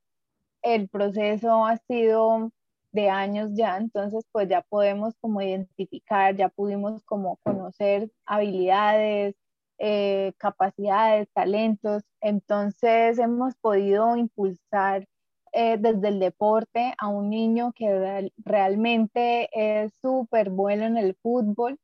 el 0.62 0.88
proceso 0.88 1.66
ha 1.66 1.78
sido 1.78 2.52
de 2.92 3.10
años 3.10 3.52
ya, 3.54 3.78
entonces 3.78 4.26
pues 4.32 4.50
ya 4.50 4.62
podemos 4.62 5.16
como 5.20 5.42
identificar, 5.42 6.36
ya 6.36 6.50
pudimos 6.50 7.04
como 7.04 7.38
conocer 7.38 8.12
habilidades, 8.26 9.36
eh, 9.84 10.34
capacidades, 10.38 11.28
talentos. 11.34 12.04
Entonces 12.22 13.18
hemos 13.18 13.56
podido 13.56 14.16
impulsar 14.16 15.08
eh, 15.54 15.78
desde 15.80 16.10
el 16.10 16.20
deporte 16.20 16.94
a 17.00 17.08
un 17.08 17.32
niño 17.32 17.74
que 17.76 18.32
realmente 18.38 19.50
es 19.54 19.92
súper 20.00 20.52
bueno 20.52 20.86
en 20.86 20.98
el 20.98 21.16
fútbol. 21.16 21.80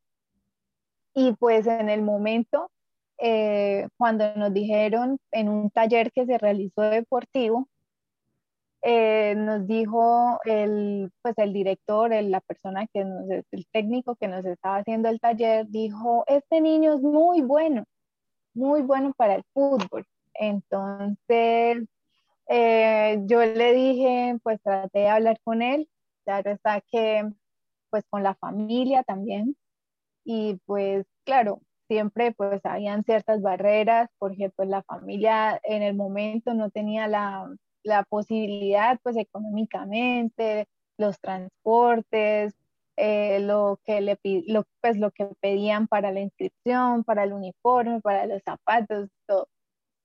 Y 1.16 1.34
pues 1.34 1.66
en 1.66 1.90
el 1.90 2.04
momento, 2.04 2.70
eh, 3.18 3.88
cuando 3.98 4.32
nos 4.36 4.54
dijeron 4.54 5.18
en 5.32 5.50
un 5.50 5.72
taller 5.72 6.12
que 6.12 6.28
se 6.28 6.38
realizó 6.38 6.84
deportivo, 6.84 7.68
nos 9.36 9.68
dijo 9.68 10.40
el, 10.46 11.12
pues 11.22 11.38
el 11.38 11.52
director, 11.54 12.12
la 12.24 12.40
persona 12.42 12.88
que 12.88 13.04
nos, 13.04 13.30
el 13.30 13.68
técnico 13.72 14.16
que 14.16 14.28
nos 14.28 14.46
estaba 14.46 14.78
haciendo 14.78 15.10
el 15.10 15.20
taller, 15.20 15.68
dijo, 15.68 16.24
este 16.28 16.62
niño 16.62 16.94
es 16.96 17.02
muy 17.02 17.42
bueno, 17.42 17.84
muy 18.54 18.82
bueno 18.82 19.14
para 19.18 19.36
el 19.36 19.44
fútbol. 19.54 20.06
Entonces, 20.36 21.86
eh, 22.48 23.20
yo 23.26 23.42
le 23.46 23.74
dije, 23.74 24.38
pues 24.44 24.62
traté 24.62 25.00
de 25.00 25.10
hablar 25.10 25.38
con 25.44 25.62
él, 25.62 25.90
claro 26.26 26.52
está 26.52 26.82
que, 26.82 27.30
pues 27.90 28.06
con 28.10 28.24
la 28.24 28.36
familia 28.36 29.04
también, 29.04 29.58
y 30.24 30.60
pues 30.66 31.06
claro, 31.26 31.62
siempre 31.90 32.34
pues 32.34 32.62
habían 32.66 33.04
ciertas 33.04 33.42
barreras, 33.42 34.10
porque 34.20 34.50
pues 34.50 34.70
la 34.70 34.84
familia 34.84 35.60
en 35.64 35.84
el 35.84 35.96
momento 35.96 36.54
no 36.54 36.70
tenía 36.70 37.08
la, 37.08 37.50
la 37.84 38.04
posibilidad 38.04 39.00
pues 39.04 39.18
económicamente, 39.18 40.68
los 40.98 41.20
transportes, 41.20 42.56
eh, 42.98 43.40
lo, 43.42 43.80
que 43.86 44.02
le, 44.02 44.20
lo, 44.48 44.66
pues, 44.82 44.98
lo 44.98 45.12
que 45.12 45.28
pedían 45.40 45.88
para 45.88 46.12
la 46.12 46.22
inscripción, 46.22 47.04
para 47.04 47.24
el 47.24 47.34
uniforme, 47.34 48.02
para 48.02 48.26
los 48.26 48.42
zapatos, 48.44 49.10
todo. 49.28 49.48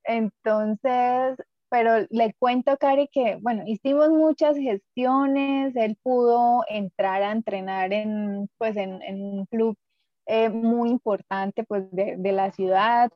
Entonces, 0.05 1.37
pero 1.71 2.07
le 2.11 2.35
cuento, 2.39 2.77
Cari, 2.79 3.09
que, 3.13 3.37
bueno, 3.41 3.65
hicimos 3.67 4.11
muchas 4.11 4.57
gestiones, 4.59 5.75
él 5.77 5.97
pudo 6.03 6.65
entrar 6.69 7.23
a 7.23 7.33
entrenar 7.33 7.93
en, 7.95 8.49
pues, 8.59 8.77
en, 8.77 9.03
en 9.03 9.23
un 9.23 9.47
club 9.47 9.77
eh, 10.27 10.51
muy 10.51 10.91
importante, 10.91 11.65
pues, 11.65 11.91
de, 11.93 12.17
de 12.19 12.33
la 12.33 12.53
ciudad 12.53 13.11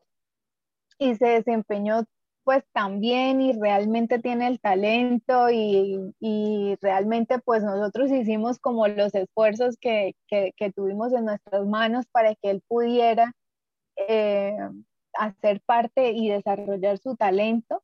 y 0.99 1.15
se 1.17 1.27
desempeñó 1.27 2.05
pues 2.47 2.65
también 2.73 3.41
y 3.41 3.53
realmente 3.55 4.21
tiene 4.21 4.47
el 4.47 4.61
talento 4.61 5.51
y, 5.51 6.15
y, 6.21 6.77
realmente 6.81 7.41
pues 7.41 7.65
nosotros 7.65 8.13
hicimos 8.13 8.61
como 8.61 8.87
los 8.87 9.13
esfuerzos 9.17 9.77
que, 9.79 10.15
que, 10.29 10.73
tuvimos 10.73 11.13
en 11.13 11.25
nuestras 11.25 11.67
manos 11.67 12.07
para 12.07 12.37
que 12.37 12.51
él 12.51 12.63
pudiera 12.69 13.33
eh, 13.97 14.57
hacer 15.15 15.61
parte 15.67 16.13
y 16.13 16.29
desarrollar 16.29 16.99
su 16.99 17.17
talento. 17.17 17.83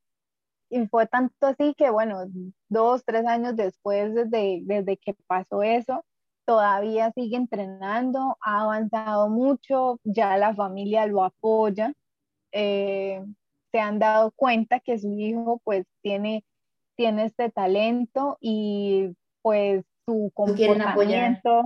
Y 0.71 0.87
fue 0.87 1.09
tanto 1.09 1.49
así 1.49 1.75
que 1.75 1.91
bueno, 1.91 2.27
dos, 2.69 3.05
tres 3.05 3.27
años 3.27 3.57
después 3.57 4.15
desde, 4.15 4.61
desde 4.63 4.97
que 4.97 5.15
pasó 5.27 5.65
eso, 5.65 6.05
todavía 6.47 7.11
sigue 7.17 7.37
entrenando, 7.37 8.39
ha 8.41 8.63
avanzado 8.63 9.29
mucho, 9.29 9.99
ya 10.05 10.37
la 10.37 10.55
familia 10.55 11.07
lo 11.07 11.25
apoya. 11.25 11.93
Eh, 12.53 13.25
se 13.73 13.81
han 13.81 13.99
dado 13.99 14.33
cuenta 14.37 14.81
que 14.81 14.99
su 14.99 15.19
hijo 15.19 15.61
pues 15.65 15.87
tiene, 16.03 16.45
tiene 16.97 17.25
este 17.25 17.51
talento 17.51 18.39
y 18.41 19.17
pues 19.41 19.85
su 20.07 20.31
comportamiento, 20.35 21.65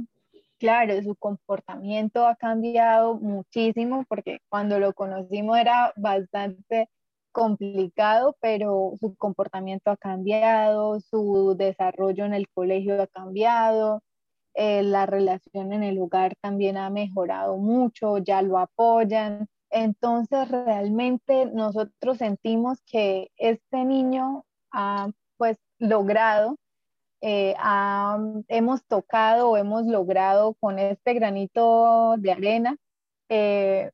claro, 0.59 1.03
su 1.03 1.17
comportamiento 1.17 2.27
ha 2.27 2.37
cambiado 2.37 3.15
muchísimo 3.17 4.05
porque 4.09 4.39
cuando 4.49 4.79
lo 4.79 4.95
conocimos 4.95 5.59
era 5.59 5.93
bastante 5.97 6.89
complicado, 7.33 8.37
pero 8.41 8.95
su 8.99 9.15
comportamiento 9.17 9.91
ha 9.91 9.97
cambiado, 9.97 11.01
su 11.01 11.55
desarrollo 11.59 12.25
en 12.25 12.33
el 12.33 12.49
colegio 12.49 13.03
ha 13.03 13.07
cambiado, 13.09 14.03
eh, 14.55 14.83
la 14.83 15.05
relación 15.05 15.75
en 15.75 15.83
el 15.83 15.99
hogar 15.99 16.35
también 16.41 16.79
ha 16.79 16.89
mejorado 16.89 17.59
mucho, 17.59 18.17
ya 18.19 18.41
lo 18.41 18.59
apoyan, 18.59 19.49
entonces, 19.77 20.49
realmente 20.49 21.47
nosotros 21.47 22.19
sentimos 22.19 22.81
que 22.83 23.31
este 23.37 23.85
niño 23.85 24.45
ha 24.73 25.11
pues 25.37 25.59
logrado, 25.79 26.57
eh, 27.21 27.55
hemos 28.49 28.85
tocado 28.87 29.51
o 29.51 29.57
hemos 29.57 29.87
logrado 29.87 30.55
con 30.55 30.79
este 30.79 31.15
granito 31.15 32.15
de 32.19 32.33
arena 32.33 32.77
eh, 33.29 33.91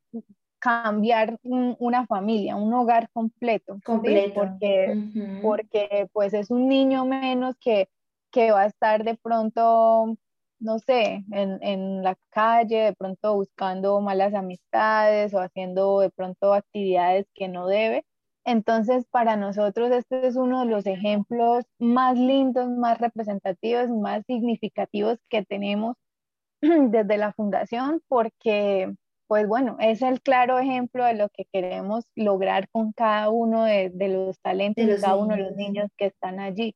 cambiar 0.59 1.39
una 1.43 2.07
familia, 2.07 2.55
un 2.55 2.73
hogar 2.73 3.11
completo. 3.13 3.79
Completo. 3.85 4.35
Porque, 4.35 5.41
porque 5.43 6.09
pues 6.13 6.35
es 6.35 6.51
un 6.51 6.69
niño 6.69 7.05
menos 7.05 7.57
que, 7.61 7.89
que 8.31 8.53
va 8.53 8.63
a 8.63 8.67
estar 8.67 9.03
de 9.03 9.17
pronto 9.17 10.17
no 10.63 10.79
sé, 10.79 11.25
en, 11.33 11.59
en, 11.63 12.03
la 12.03 12.17
calle, 12.31 12.77
de 12.85 12.93
pronto 12.95 13.35
buscando 13.35 14.01
malas 14.01 14.35
amistades 14.35 15.35
o 15.35 15.41
haciendo 15.41 16.01
de 16.01 16.11
pronto 16.11 16.55
actividades 16.55 17.27
que 17.35 17.49
no 17.49 17.67
debe. 17.67 18.05
Entonces, 18.45 19.07
para 19.11 19.37
nosotros 19.37 19.91
este 19.93 20.27
es 20.27 20.37
uno 20.37 20.61
de 20.61 20.67
los 20.67 20.87
ejemplos 20.87 21.65
más 21.79 22.19
lindos, 22.19 22.69
más 22.69 22.99
representativos, 22.99 23.89
más 23.91 24.25
significativos 24.27 25.19
que 25.29 25.45
tenemos 25.45 25.97
desde 26.63 27.19
la 27.19 27.33
fundación 27.33 28.03
porque, 28.09 28.93
pues 29.29 29.47
bueno, 29.47 29.77
es 29.81 30.03
el 30.03 30.21
claro 30.23 30.59
ejemplo 30.59 31.05
de 31.05 31.15
lo 31.15 31.29
que 31.31 31.45
queremos 31.53 32.05
lograr 32.17 32.69
con 32.71 32.93
cada 32.93 33.31
uno 33.31 33.65
de, 33.65 33.93
los 34.09 34.41
talentos 34.41 34.87
de, 34.87 35.01
cada 35.01 35.17
uno 35.17 35.37
de 35.37 35.43
los 35.43 35.57
niños 35.57 35.89
que 35.97 36.07
están 36.07 36.41
allí. 36.41 36.75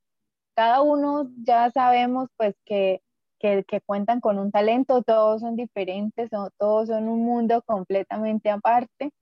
Cada 0.55 0.83
uno 0.83 1.31
ya 1.45 1.71
sabemos 1.71 2.29
pues 2.37 2.55
que, 2.65 3.01
que, 3.47 3.65
que 3.65 3.81
cuentan 3.81 4.21
con 4.21 4.39
un 4.39 4.51
talento, 4.51 5.03
todos 5.03 5.41
son 5.43 5.57
diferentes, 5.57 6.31
todos 6.59 6.89
son 6.89 7.09
un 7.09 7.25
mundo 7.25 7.63
completamente 7.63 8.51
aparte 8.51 9.13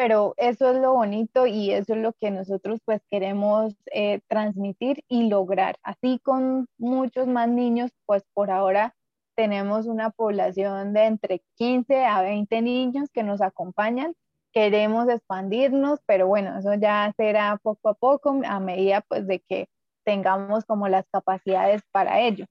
pero 0.00 0.32
eso 0.38 0.70
es 0.70 0.80
lo 0.80 0.94
bonito 0.94 1.46
y 1.46 1.72
eso 1.72 1.92
es 1.92 2.00
lo 2.00 2.14
que 2.14 2.30
nosotros 2.30 2.80
pues 2.86 3.02
queremos 3.10 3.76
eh, 3.92 4.20
transmitir 4.28 5.04
y 5.08 5.28
lograr. 5.28 5.76
Así 5.82 6.18
con 6.22 6.68
muchos 6.78 7.26
más 7.26 7.50
niños, 7.50 7.90
pues 8.06 8.24
por 8.32 8.50
ahora 8.50 8.94
tenemos 9.34 9.84
una 9.86 10.08
población 10.08 10.94
de 10.94 11.04
entre 11.04 11.42
15 11.56 12.04
a 12.06 12.22
20 12.22 12.62
niños 12.62 13.10
que 13.12 13.22
nos 13.22 13.42
acompañan. 13.42 14.14
Queremos 14.52 15.06
expandirnos, 15.10 16.00
pero 16.06 16.26
bueno, 16.26 16.58
eso 16.58 16.72
ya 16.74 17.12
será 17.18 17.58
poco 17.62 17.90
a 17.90 17.94
poco 17.94 18.40
a 18.42 18.58
medida 18.58 19.02
pues 19.02 19.26
de 19.26 19.40
que 19.40 19.68
tengamos 20.04 20.64
como 20.64 20.88
las 20.88 21.04
capacidades 21.12 21.82
para 21.92 22.20
ello. 22.20 22.46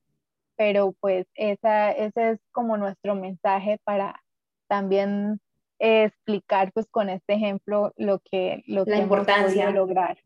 Pero 0.60 0.94
pues 1.00 1.26
esa, 1.36 1.90
ese 1.92 2.32
es 2.32 2.40
como 2.52 2.76
nuestro 2.76 3.16
mensaje 3.16 3.80
para 3.86 4.22
también 4.68 5.40
explicar 5.80 6.74
pues 6.74 6.86
con 6.92 7.08
este 7.08 7.36
ejemplo 7.36 7.94
lo 7.96 8.20
que, 8.20 8.62
lo 8.68 8.84
la 8.84 8.98
importancia. 8.98 9.72
lograr. 9.72 10.18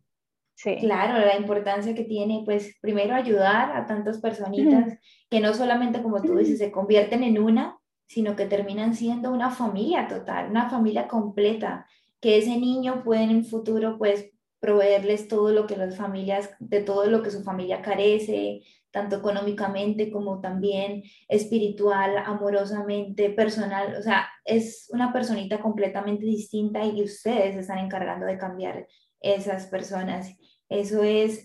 Sí. 0.56 0.78
Claro, 0.80 1.24
la 1.24 1.38
importancia 1.38 1.94
que 1.94 2.04
tiene, 2.04 2.42
pues 2.46 2.76
primero 2.82 3.14
ayudar 3.14 3.78
a 3.78 3.86
tantas 3.86 4.20
personitas 4.22 4.98
que 5.30 5.40
no 5.40 5.54
solamente, 5.54 6.02
como 6.02 6.20
tú 6.24 6.36
dices, 6.36 6.58
se 6.58 6.72
convierten 6.72 7.22
en 7.22 7.38
una, 7.38 7.78
sino 8.08 8.36
que 8.36 8.48
terminan 8.48 8.96
siendo 8.96 9.32
una 9.32 9.52
familia 9.52 10.08
total, 10.08 10.50
una 10.50 10.68
familia 10.68 11.08
completa, 11.08 11.86
que 12.20 12.40
ese 12.40 12.58
niño 12.58 13.04
puede 13.04 13.22
en 13.22 13.36
un 13.36 13.46
futuro, 13.46 14.00
pues, 14.00 14.32
proveerles 14.60 15.28
todo 15.28 15.52
lo 15.52 15.68
que 15.68 15.76
las 15.76 15.98
familias, 15.98 16.56
de 16.60 16.82
todo 16.82 17.06
lo 17.06 17.22
que 17.22 17.30
su 17.30 17.44
familia 17.44 17.82
carece, 17.82 18.62
tanto 18.94 19.16
económicamente 19.18 20.12
como 20.12 20.40
también 20.40 21.04
espiritual, 21.28 22.16
amorosamente, 22.16 23.32
personal. 23.32 23.96
O 23.98 24.04
sea, 24.04 24.30
es 24.46 24.88
una 24.94 25.12
personita 25.12 25.60
completamente 25.60 26.26
distinta 26.26 26.86
y 26.86 27.04
ustedes 27.04 27.56
están 27.56 27.80
encargando 27.80 28.28
de 28.28 28.38
cambiar 28.38 28.88
esas 29.20 29.66
personas. 29.66 30.38
Eso 30.70 31.04
es 31.04 31.44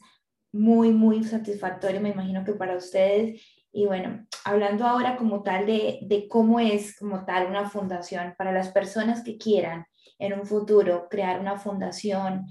muy, 0.53 0.93
muy 0.93 1.25
satisfactorio, 1.25 2.03
me 2.03 2.11
imagino 2.11 2.45
que 2.45 2.53
para 2.53 2.77
ustedes. 2.77 3.43
Y 3.73 3.87
bueno, 3.87 4.27
hablando 4.45 4.87
ahora 4.87 5.17
como 5.17 5.43
tal 5.43 5.65
de, 5.65 6.01
de 6.03 6.29
cómo 6.29 6.61
es 6.61 6.99
como 6.99 7.25
tal 7.25 7.47
una 7.47 7.71
fundación 7.71 8.35
para 8.37 8.53
las 8.53 8.69
personas 8.69 9.25
que 9.25 9.39
quieran 9.39 9.87
en 10.19 10.35
un 10.35 10.45
futuro 10.45 11.09
crear 11.09 11.41
una 11.41 11.57
fundación, 11.57 12.47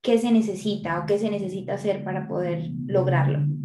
¿qué 0.00 0.18
se 0.18 0.32
necesita 0.32 1.00
o 1.00 1.06
qué 1.06 1.18
se 1.18 1.28
necesita 1.30 1.74
hacer 1.74 2.02
para 2.02 2.26
poder 2.26 2.70
lograrlo? 2.86 3.57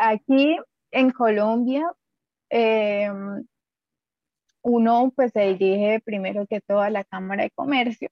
Aquí 0.00 0.56
en 0.92 1.10
Colombia, 1.10 1.90
em, 2.50 3.46
uno 4.62 5.12
pues 5.14 5.32
se 5.32 5.40
dirige 5.54 6.00
primero 6.04 6.46
que 6.46 6.60
todo 6.60 6.80
a 6.80 6.90
la 6.90 7.04
Cámara 7.04 7.44
de 7.44 7.50
Comercio, 7.50 8.08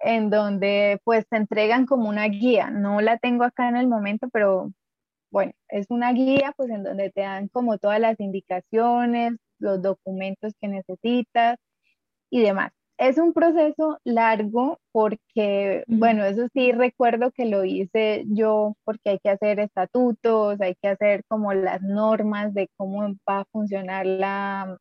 en 0.00 0.30
donde 0.30 1.00
pues 1.04 1.28
te 1.28 1.36
entregan 1.38 1.86
como 1.86 2.08
una 2.08 2.26
guía. 2.28 2.70
No 2.70 3.00
la 3.00 3.18
tengo 3.18 3.44
acá 3.44 3.68
en 3.68 3.76
el 3.76 3.88
momento, 3.88 4.28
pero 4.32 4.72
bueno, 5.30 5.52
es 5.68 5.88
una 5.90 6.12
guía 6.12 6.54
pues 6.56 6.70
en 6.70 6.84
donde 6.84 7.10
te 7.12 7.22
dan 7.22 7.48
como 7.48 7.78
todas 7.78 8.00
las 8.00 8.20
indicaciones, 8.20 9.34
los 9.58 9.82
documentos 9.82 10.54
que 10.60 10.68
necesitas 10.68 11.58
y 12.30 12.42
demás. 12.42 12.72
Es 12.98 13.16
un 13.16 13.32
proceso 13.32 13.98
largo 14.04 14.80
porque, 14.92 15.84
bueno, 15.86 16.24
eso 16.24 16.48
sí 16.52 16.72
recuerdo 16.72 17.30
que 17.30 17.46
lo 17.46 17.64
hice 17.64 18.24
yo 18.26 18.74
porque 18.84 19.10
hay 19.10 19.18
que 19.20 19.30
hacer 19.30 19.60
estatutos, 19.60 20.60
hay 20.60 20.74
que 20.82 20.88
hacer 20.88 21.22
como 21.28 21.52
las 21.54 21.80
normas 21.80 22.54
de 22.54 22.68
cómo 22.76 23.02
va 23.28 23.40
a 23.40 23.44
funcionar 23.52 24.04
la, 24.04 24.76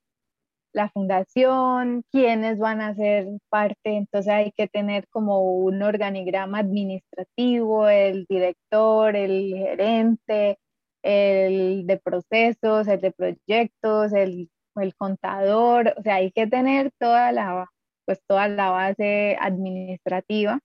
la 0.74 0.90
fundación, 0.90 2.04
quiénes 2.12 2.60
van 2.60 2.82
a 2.82 2.96
ser 2.96 3.28
parte, 3.50 3.98
entonces 3.98 4.34
hay 4.34 4.52
que 4.54 4.68
tener 4.68 5.08
como 5.10 5.42
un 5.42 5.84
organigrama 5.84 6.60
administrativo, 6.60 7.88
el 7.90 8.26
director, 8.30 9.16
el 9.16 9.54
gerente, 9.56 10.58
el 11.04 11.86
de 11.88 11.98
procesos, 12.00 12.88
el 12.88 13.02
de 13.02 13.12
proyectos, 13.12 14.14
el, 14.14 14.50
el 14.76 14.96
contador, 14.96 15.94
o 15.98 16.02
sea, 16.04 16.16
hay 16.16 16.32
que 16.32 16.48
tener 16.48 16.92
toda 17.00 17.32
la 17.32 17.68
pues 18.08 18.22
toda 18.26 18.48
la 18.48 18.72
base 18.72 19.38
administrativa, 19.40 20.60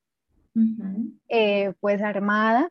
eh, 1.28 1.72
pues 1.80 2.00
armada. 2.00 2.68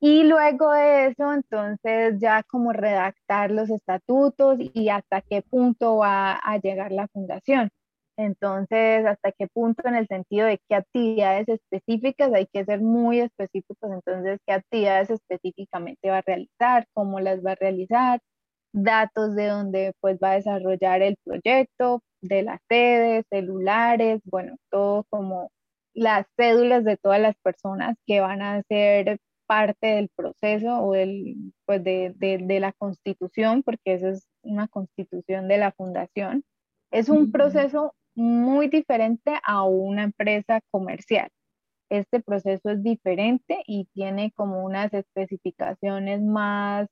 Y 0.00 0.24
luego 0.24 0.72
de 0.72 1.08
eso, 1.08 1.34
entonces 1.34 2.18
ya 2.18 2.42
como 2.44 2.72
redactar 2.72 3.50
los 3.50 3.68
estatutos 3.70 4.56
y 4.58 4.88
hasta 4.88 5.20
qué 5.20 5.42
punto 5.42 5.98
va 5.98 6.32
a 6.32 6.58
llegar 6.58 6.92
la 6.92 7.08
fundación. 7.08 7.68
Entonces, 8.16 9.06
hasta 9.06 9.32
qué 9.32 9.48
punto 9.48 9.86
en 9.86 9.96
el 9.96 10.06
sentido 10.06 10.46
de 10.46 10.58
qué 10.68 10.76
actividades 10.76 11.48
específicas, 11.48 12.32
hay 12.32 12.46
que 12.46 12.64
ser 12.64 12.80
muy 12.80 13.20
específicos, 13.20 13.90
entonces, 13.92 14.38
qué 14.46 14.54
actividades 14.54 15.10
específicamente 15.10 16.10
va 16.10 16.18
a 16.18 16.22
realizar, 16.22 16.86
cómo 16.94 17.20
las 17.20 17.44
va 17.44 17.52
a 17.52 17.54
realizar, 17.56 18.20
datos 18.72 19.34
de 19.36 19.48
dónde 19.48 19.92
pues 20.00 20.18
va 20.22 20.32
a 20.32 20.34
desarrollar 20.36 21.02
el 21.02 21.16
proyecto, 21.24 22.02
de 22.22 22.42
las 22.42 22.60
sedes, 22.68 23.24
celulares, 23.30 24.20
bueno, 24.24 24.56
todo 24.70 25.04
como 25.10 25.50
las 25.94 26.26
cédulas 26.36 26.84
de 26.84 26.96
todas 26.96 27.20
las 27.20 27.34
personas 27.42 27.96
que 28.06 28.20
van 28.20 28.42
a 28.42 28.62
ser 28.68 29.18
parte 29.46 29.88
del 29.88 30.08
proceso 30.14 30.80
o 30.80 30.92
del, 30.92 31.52
pues 31.66 31.82
de, 31.82 32.14
de, 32.16 32.60
la 32.60 32.72
constitución, 32.72 33.64
porque 33.64 33.94
esa 33.94 34.10
es 34.10 34.28
una 34.42 34.68
constitución 34.68 35.48
de 35.48 35.58
la 35.58 35.72
fundación. 35.72 36.44
Es 36.92 37.08
un 37.08 37.32
proceso 37.32 37.94
muy 38.14 38.68
diferente 38.68 39.32
a 39.42 39.64
una 39.64 40.04
empresa 40.04 40.60
comercial. 40.70 41.28
Este 41.90 42.20
proceso 42.20 42.70
es 42.70 42.82
diferente 42.84 43.62
y 43.66 43.86
tiene 43.92 44.32
como 44.36 44.64
unas 44.64 44.94
especificaciones 44.94 46.22
más, 46.22 46.86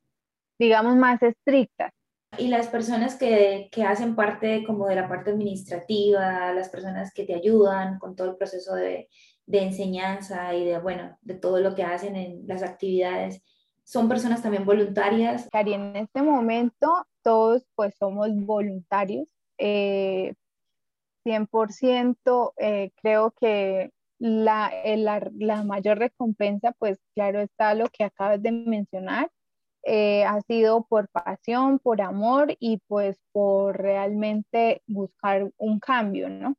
digamos, 0.59 0.97
más 0.97 1.23
estrictas. 1.23 1.93
Y 2.39 2.49
las 2.49 2.69
personas 2.69 3.17
que, 3.17 3.69
que, 3.73 3.83
hacen 3.85 4.15
parte 4.15 4.65
como 4.65 4.87
de 4.87 4.95
la 4.95 5.09
parte 5.09 5.31
administrativa, 5.31 6.53
las 6.53 6.69
personas 6.69 7.13
que 7.13 7.25
te 7.25 7.35
ayudan 7.35 7.99
con 7.99 8.15
todo 8.15 8.31
el 8.31 8.37
proceso 8.37 8.75
de, 8.75 9.09
de 9.47 9.63
enseñanza 9.63 10.55
y 10.55 10.65
de, 10.65 10.79
bueno, 10.79 11.17
de 11.23 11.35
todo 11.35 11.59
lo 11.59 11.75
que 11.75 11.83
hacen 11.83 12.17
en 12.17 12.47
las 12.47 12.63
actividades, 12.63 13.43
son 13.83 14.09
personas 14.09 14.43
también 14.43 14.67
voluntarias. 14.67 15.49
Cari, 15.51 15.73
en 15.73 15.97
este 15.97 16.23
momento 16.23 17.07
todos 17.23 17.67
pues 17.75 17.95
somos 17.99 18.29
voluntarios. 18.35 19.27
Eh, 19.57 20.35
100% 21.25 22.53
eh, 22.59 22.91
creo 23.01 23.33
que 23.33 23.91
la, 24.19 24.71
la, 24.97 25.31
la 25.39 25.63
mayor 25.63 25.99
recompensa, 25.99 26.73
pues 26.79 26.99
claro 27.15 27.41
está 27.41 27.75
lo 27.75 27.87
que 27.89 28.05
acabas 28.05 28.43
de 28.43 28.53
mencionar, 28.53 29.31
eh, 29.91 30.25
ha 30.25 30.43
sido 30.43 30.85
por 30.85 31.09
pasión, 31.09 31.79
por 31.79 32.03
amor 32.03 32.55
y 32.61 32.79
pues 32.89 33.19
por 33.33 33.79
realmente 33.79 34.83
buscar 34.87 35.51
un 35.57 35.81
cambio, 35.81 36.29
¿no? 36.29 36.57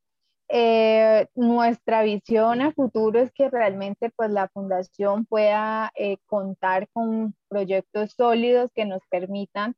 Eh, 0.50 1.28
nuestra 1.36 2.02
visión 2.02 2.62
a 2.62 2.72
futuro 2.74 3.20
es 3.20 3.32
que 3.32 3.50
realmente 3.52 4.10
pues 4.16 4.32
la 4.32 4.48
fundación 4.50 5.26
pueda 5.28 5.92
eh, 5.96 6.18
contar 6.26 6.90
con 6.92 7.36
proyectos 7.50 8.14
sólidos 8.14 8.72
que 8.74 8.86
nos 8.86 9.02
permitan 9.12 9.76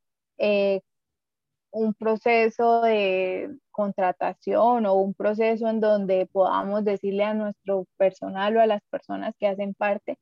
un 1.70 1.94
proceso 1.94 2.82
de 2.82 3.50
contratación 3.70 4.86
o 4.86 4.94
un 4.94 5.14
proceso 5.14 5.68
en 5.68 5.80
donde 5.80 6.26
podamos 6.26 6.84
decirle 6.84 7.24
a 7.24 7.34
nuestro 7.34 7.86
personal 7.98 8.56
o 8.56 8.60
a 8.60 8.66
las 8.66 8.82
personas 8.90 9.34
que 9.38 9.46
hacen 9.48 9.74
parte 9.74 10.18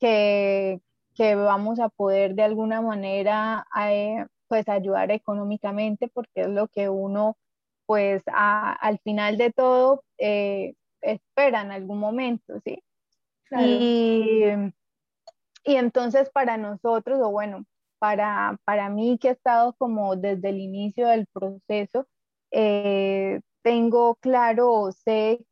que, 0.00 0.80
que 1.20 1.34
vamos 1.34 1.78
a 1.80 1.90
poder 1.90 2.34
de 2.34 2.44
alguna 2.44 2.80
manera 2.80 3.66
eh, 3.78 4.24
pues 4.48 4.66
ayudar 4.70 5.10
económicamente 5.10 6.08
porque 6.08 6.40
es 6.40 6.48
lo 6.48 6.66
que 6.68 6.88
uno 6.88 7.36
pues 7.84 8.22
al 8.24 8.98
final 9.00 9.36
de 9.36 9.52
todo 9.52 10.02
eh, 10.16 10.72
espera 11.02 11.60
en 11.60 11.72
algún 11.72 11.98
momento, 11.98 12.58
¿sí? 12.64 12.82
Y, 13.50 14.44
y, 15.62 15.76
entonces 15.76 16.30
para 16.30 16.56
nosotros, 16.56 17.20
o 17.22 17.30
bueno, 17.30 17.66
para, 17.98 18.56
para 18.64 18.88
mí 18.88 19.18
que 19.20 19.28
he 19.28 19.32
estado 19.32 19.74
como 19.74 20.16
desde 20.16 20.48
el 20.48 20.58
inicio 20.58 21.06
del 21.08 21.26
proceso, 21.26 22.06
eh, 22.50 23.42
tengo 23.60 24.14
claro, 24.14 24.90
sé 24.92 25.44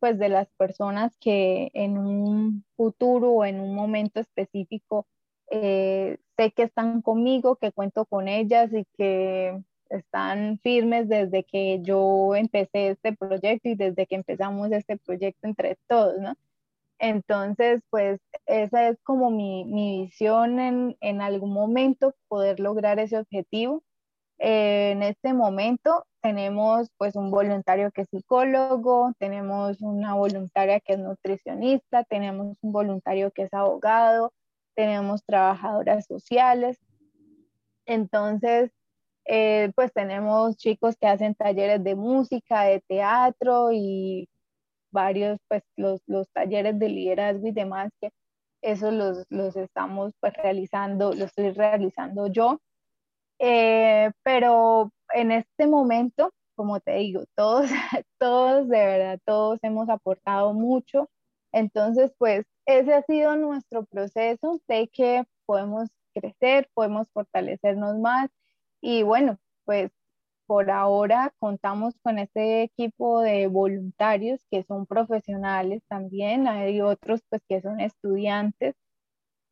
pues, 0.00 0.18
de 0.18 0.28
las 0.28 0.48
personas 0.56 1.16
que 1.18 1.70
en 1.74 1.98
un 1.98 2.64
futuro 2.76 3.32
o 3.32 3.44
en 3.44 3.60
un 3.60 3.74
momento 3.74 4.20
específico 4.20 5.06
eh, 5.50 6.18
sé 6.36 6.52
que 6.52 6.64
están 6.64 7.02
conmigo, 7.02 7.56
que 7.56 7.72
cuento 7.72 8.04
con 8.06 8.28
ellas 8.28 8.72
y 8.72 8.84
que 8.96 9.62
están 9.90 10.58
firmes 10.60 11.08
desde 11.08 11.44
que 11.44 11.80
yo 11.82 12.34
empecé 12.34 12.90
este 12.90 13.14
proyecto 13.14 13.68
y 13.68 13.74
desde 13.76 14.06
que 14.06 14.16
empezamos 14.16 14.72
este 14.72 14.98
proyecto 14.98 15.46
entre 15.46 15.76
todos, 15.86 16.18
¿no? 16.18 16.34
Entonces, 16.98 17.82
pues 17.90 18.20
esa 18.46 18.88
es 18.88 18.98
como 19.02 19.30
mi, 19.30 19.64
visión 19.66 20.58
en, 20.60 20.96
en, 21.00 21.20
algún 21.20 21.52
momento, 21.52 22.14
poder 22.28 22.58
lograr 22.60 22.98
ese 22.98 23.18
objetivo. 23.18 23.82
En 24.38 25.02
este 25.02 25.32
momento 25.32 26.04
tenemos 26.20 26.90
pues 26.98 27.16
un 27.16 27.30
voluntario 27.30 27.90
que 27.92 28.02
es 28.02 28.08
psicólogo, 28.10 29.12
tenemos 29.18 29.80
una 29.80 30.14
voluntaria 30.14 30.80
que 30.80 30.94
es 30.94 30.98
nutricionista, 30.98 32.04
tenemos 32.04 32.56
un 32.60 32.72
voluntario 32.72 33.30
que 33.30 33.44
es 33.44 33.54
abogado, 33.54 34.32
tenemos 34.74 35.24
trabajadoras 35.24 36.06
sociales. 36.06 36.78
Entonces, 37.86 38.72
eh, 39.26 39.72
pues 39.74 39.92
tenemos 39.92 40.56
chicos 40.56 40.96
que 40.96 41.06
hacen 41.06 41.34
talleres 41.34 41.82
de 41.82 41.94
música, 41.94 42.62
de 42.62 42.80
teatro 42.80 43.70
y 43.72 44.28
varios, 44.90 45.38
pues 45.48 45.62
los, 45.76 46.00
los 46.06 46.28
talleres 46.30 46.78
de 46.78 46.88
liderazgo 46.88 47.46
y 47.48 47.52
demás, 47.52 47.90
que 48.00 48.10
eso 48.62 48.90
los, 48.90 49.24
los 49.30 49.56
estamos 49.56 50.12
pues 50.20 50.32
realizando, 50.34 51.12
lo 51.12 51.24
estoy 51.26 51.50
realizando 51.52 52.26
yo. 52.28 52.60
Eh, 53.38 54.10
pero 54.22 54.90
en 55.14 55.32
este 55.32 55.66
momento, 55.66 56.32
como 56.56 56.80
te 56.80 56.96
digo, 56.96 57.24
todos, 57.36 57.70
todos, 58.18 58.68
de 58.68 58.78
verdad, 58.78 59.20
todos 59.26 59.58
hemos 59.62 59.88
aportado 59.88 60.54
mucho. 60.54 61.08
Entonces, 61.52 62.12
pues 62.18 62.44
ese 62.66 62.94
ha 62.94 63.02
sido 63.02 63.36
nuestro 63.36 63.84
proceso. 63.86 64.60
Sé 64.68 64.88
que 64.92 65.24
podemos 65.46 65.88
crecer, 66.14 66.68
podemos 66.74 67.08
fortalecernos 67.12 67.98
más 67.98 68.30
y 68.80 69.02
bueno, 69.02 69.38
pues 69.64 69.90
por 70.46 70.70
ahora 70.70 71.34
contamos 71.38 71.94
con 72.02 72.18
este 72.18 72.62
equipo 72.62 73.20
de 73.20 73.48
voluntarios 73.48 74.40
que 74.50 74.64
son 74.64 74.86
profesionales 74.86 75.82
también, 75.88 76.46
hay 76.48 76.80
otros 76.80 77.20
pues 77.28 77.42
que 77.48 77.60
son 77.62 77.80
estudiantes, 77.80 78.74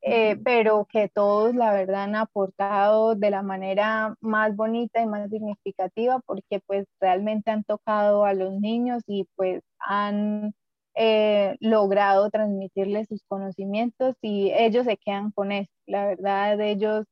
eh, 0.06 0.36
pero 0.44 0.86
que 0.90 1.08
todos 1.08 1.54
la 1.54 1.72
verdad 1.72 2.02
han 2.04 2.14
aportado 2.16 3.14
de 3.14 3.30
la 3.30 3.42
manera 3.42 4.14
más 4.20 4.54
bonita 4.54 5.00
y 5.00 5.06
más 5.06 5.30
significativa 5.30 6.20
porque 6.26 6.60
pues 6.66 6.84
realmente 7.00 7.50
han 7.50 7.64
tocado 7.64 8.26
a 8.26 8.34
los 8.34 8.52
niños 8.60 9.02
y 9.06 9.26
pues 9.34 9.62
han 9.78 10.52
eh, 10.94 11.56
logrado 11.60 12.28
transmitirles 12.28 13.08
sus 13.08 13.22
conocimientos 13.28 14.14
y 14.20 14.52
ellos 14.52 14.84
se 14.84 14.98
quedan 14.98 15.30
con 15.32 15.52
eso. 15.52 15.70
La 15.86 16.06
verdad, 16.06 16.60
ellos 16.60 17.06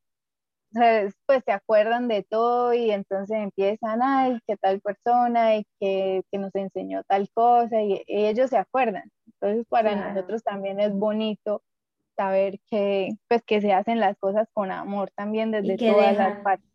pues 1.27 1.43
se 1.45 1.53
acuerdan 1.53 2.09
de 2.09 2.25
todo 2.29 2.75
y 2.75 2.91
entonces 2.91 3.39
empiezan, 3.39 4.01
ay, 4.03 4.39
qué 4.47 4.57
tal 4.57 4.81
persona 4.81 5.57
y 5.57 5.65
que, 5.81 6.23
que 6.31 6.39
nos 6.39 6.55
enseñó 6.55 7.03
tal 7.05 7.29
cosa 7.35 7.81
y, 7.83 8.03
ellos 8.07 8.51
se 8.51 8.59
acuerdan. 8.59 9.11
Entonces 9.27 9.67
para 9.69 9.95
nosotros 10.13 10.43
también 10.43 10.81
es 10.81 10.93
bonito 10.93 11.63
saber 12.17 12.61
que, 12.69 13.11
pues, 13.29 13.43
que 13.43 13.61
se 13.61 13.73
hacen 13.73 14.01
las 14.01 14.17
cosas 14.19 14.49
con 14.53 14.71
amor 14.71 15.11
también 15.15 15.51
desde 15.51 15.77
todas 15.77 16.17
las 16.17 16.41
partes. 16.41 16.69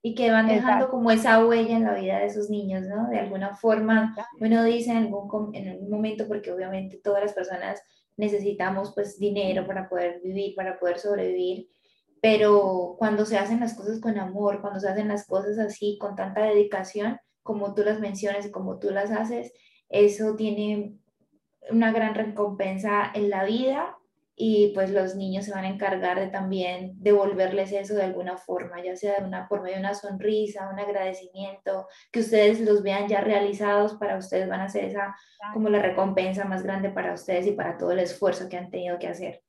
Y 0.00 0.14
que 0.14 0.30
van 0.30 0.46
dejando 0.46 0.90
como 0.90 1.10
esa 1.10 1.44
huella 1.44 1.76
en 1.76 1.84
la 1.84 1.94
vida 1.94 2.18
de 2.18 2.26
esos 2.26 2.50
niños, 2.50 2.84
¿no? 2.84 3.08
De 3.08 3.18
alguna 3.18 3.56
forma, 3.56 4.14
uno 4.40 4.62
dice 4.62 4.92
en 4.92 4.98
algún, 4.98 5.54
en 5.54 5.68
algún 5.68 5.90
momento, 5.90 6.28
porque 6.28 6.52
obviamente 6.52 7.00
todas 7.02 7.22
las 7.22 7.32
personas 7.32 7.82
necesitamos 8.16 8.92
pues 8.94 9.18
dinero 9.18 9.66
para 9.66 9.88
poder 9.88 10.20
vivir, 10.22 10.54
para 10.54 10.78
poder 10.78 10.98
sobrevivir, 10.98 11.68
pero 12.20 12.96
cuando 12.98 13.24
se 13.24 13.38
hacen 13.38 13.60
las 13.60 13.74
cosas 13.74 14.00
con 14.00 14.18
amor, 14.18 14.60
cuando 14.60 14.80
se 14.80 14.88
hacen 14.88 15.08
las 15.08 15.26
cosas 15.26 15.58
así, 15.58 15.98
con 16.00 16.16
tanta 16.16 16.42
dedicación, 16.42 17.18
como 17.42 17.74
tú 17.74 17.82
las 17.82 18.00
mencionas 18.00 18.46
y 18.46 18.50
como 18.50 18.78
tú 18.78 18.90
las 18.90 19.10
haces, 19.10 19.52
eso 19.88 20.36
tiene 20.36 20.96
una 21.70 21.92
gran 21.92 22.14
recompensa 22.14 23.10
en 23.14 23.30
la 23.30 23.44
vida 23.44 23.97
y 24.40 24.68
pues 24.72 24.90
los 24.90 25.16
niños 25.16 25.44
se 25.44 25.50
van 25.50 25.64
a 25.64 25.68
encargar 25.68 26.20
de 26.20 26.28
también 26.28 26.92
devolverles 26.96 27.72
eso 27.72 27.94
de 27.94 28.04
alguna 28.04 28.36
forma, 28.36 28.80
ya 28.80 28.94
sea 28.94 29.18
de 29.18 29.26
una, 29.26 29.48
por 29.48 29.62
medio 29.62 29.74
de 29.74 29.80
una 29.80 29.94
sonrisa, 29.94 30.70
un 30.72 30.78
agradecimiento, 30.78 31.88
que 32.12 32.20
ustedes 32.20 32.60
los 32.60 32.84
vean 32.84 33.08
ya 33.08 33.20
realizados 33.20 33.94
para 33.94 34.16
ustedes 34.16 34.48
van 34.48 34.60
a 34.60 34.68
ser 34.68 34.84
esa 34.84 35.16
como 35.52 35.68
la 35.68 35.82
recompensa 35.82 36.44
más 36.44 36.62
grande 36.62 36.90
para 36.90 37.14
ustedes 37.14 37.48
y 37.48 37.52
para 37.52 37.76
todo 37.76 37.90
el 37.90 37.98
esfuerzo 37.98 38.48
que 38.48 38.56
han 38.56 38.70
tenido 38.70 38.96
que 39.00 39.08
hacer. 39.08 39.42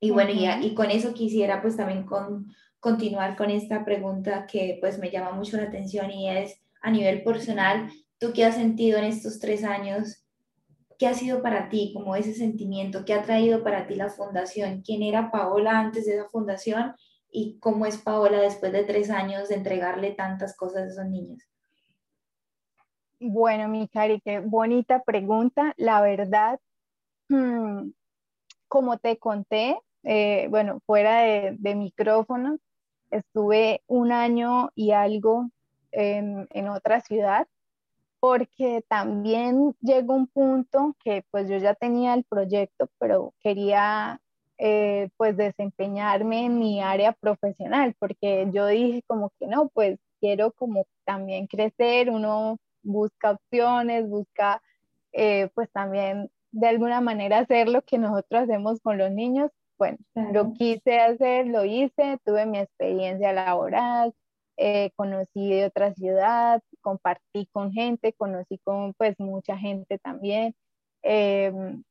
Y 0.00 0.10
bueno, 0.10 0.32
y, 0.32 0.74
con 0.74 0.90
eso 0.90 1.14
quisiera 1.14 1.62
pues 1.62 1.76
también 1.76 2.04
con, 2.04 2.52
continuar 2.80 3.36
con 3.36 3.50
esta 3.50 3.84
pregunta 3.84 4.48
que 4.50 4.78
pues 4.80 4.98
me 4.98 5.10
llama 5.10 5.30
mucho 5.30 5.56
la 5.58 5.64
atención 5.64 6.10
y 6.10 6.28
es 6.28 6.60
a 6.80 6.90
nivel 6.90 7.22
personal, 7.22 7.88
¿tú 8.18 8.32
qué 8.32 8.44
has 8.44 8.56
sentido 8.56 8.98
en 8.98 9.04
estos 9.04 9.38
tres 9.38 9.62
años? 9.62 10.21
¿Qué 10.98 11.06
ha 11.06 11.14
sido 11.14 11.42
para 11.42 11.68
ti 11.68 11.92
como 11.94 12.16
ese 12.16 12.34
sentimiento? 12.34 13.04
¿Qué 13.04 13.14
ha 13.14 13.22
traído 13.22 13.62
para 13.62 13.86
ti 13.86 13.94
la 13.94 14.08
fundación? 14.08 14.82
¿Quién 14.82 15.02
era 15.02 15.30
Paola 15.30 15.78
antes 15.78 16.06
de 16.06 16.14
esa 16.14 16.28
fundación? 16.28 16.94
¿Y 17.30 17.58
cómo 17.58 17.86
es 17.86 17.98
Paola 17.98 18.40
después 18.40 18.72
de 18.72 18.84
tres 18.84 19.10
años 19.10 19.48
de 19.48 19.56
entregarle 19.56 20.12
tantas 20.12 20.56
cosas 20.56 20.82
a 20.82 20.86
esos 20.86 21.06
niños? 21.06 21.42
Bueno, 23.20 23.68
mi 23.68 23.88
Cari, 23.88 24.20
qué 24.20 24.40
bonita 24.40 25.02
pregunta. 25.02 25.74
La 25.76 26.00
verdad, 26.00 26.60
hmm, 27.28 27.90
como 28.68 28.98
te 28.98 29.16
conté, 29.18 29.78
eh, 30.02 30.46
bueno, 30.50 30.80
fuera 30.86 31.22
de, 31.22 31.56
de 31.58 31.74
micrófono, 31.74 32.58
estuve 33.10 33.82
un 33.86 34.10
año 34.10 34.70
y 34.74 34.90
algo 34.92 35.50
en, 35.92 36.68
otra 36.68 37.00
ciudad, 37.00 37.46
porque 38.22 38.84
también 38.86 39.74
llegó 39.80 40.14
un 40.14 40.28
punto 40.28 40.94
que 41.02 41.24
pues 41.32 41.48
yo 41.48 41.56
ya 41.56 41.74
tenía 41.74 42.14
el 42.14 42.22
proyecto, 42.22 42.88
pero 43.00 43.34
quería 43.40 44.20
eh, 44.58 45.08
pues 45.16 45.36
desempeñarme 45.36 46.44
en 46.44 46.60
mi 46.60 46.80
área 46.80 47.14
profesional, 47.14 47.96
porque 47.98 48.48
yo 48.52 48.68
dije 48.68 49.02
como 49.08 49.32
que 49.40 49.48
no, 49.48 49.70
pues 49.70 49.98
quiero 50.20 50.52
como 50.52 50.86
también 51.04 51.48
crecer, 51.48 52.10
uno 52.10 52.58
busca 52.84 53.32
opciones, 53.32 54.08
busca 54.08 54.62
eh, 55.10 55.50
pues 55.56 55.68
también 55.72 56.30
de 56.52 56.68
alguna 56.68 57.00
manera 57.00 57.38
hacer 57.38 57.68
lo 57.68 57.82
que 57.82 57.98
nosotros 57.98 58.42
hacemos 58.42 58.80
con 58.82 58.98
los 58.98 59.10
niños 59.10 59.50
bueno, 59.78 59.98
lo 60.32 60.52
quise 60.52 61.00
hacer, 61.00 61.48
lo 61.48 61.64
hice, 61.64 62.20
tuve 62.24 62.46
mi 62.46 62.58
experiencia 62.58 63.32
laboral, 63.32 64.14
eh, 64.64 64.92
conocí 64.94 65.50
de 65.50 65.66
otra 65.66 65.92
ciudad, 65.94 66.62
compartí 66.82 67.48
con 67.52 67.72
gente, 67.72 68.12
conocí 68.12 68.58
con 68.64 68.94
pues 68.94 69.18
mucha 69.18 69.58
gente 69.58 69.98
también. 69.98 70.54
Em, 71.02 71.82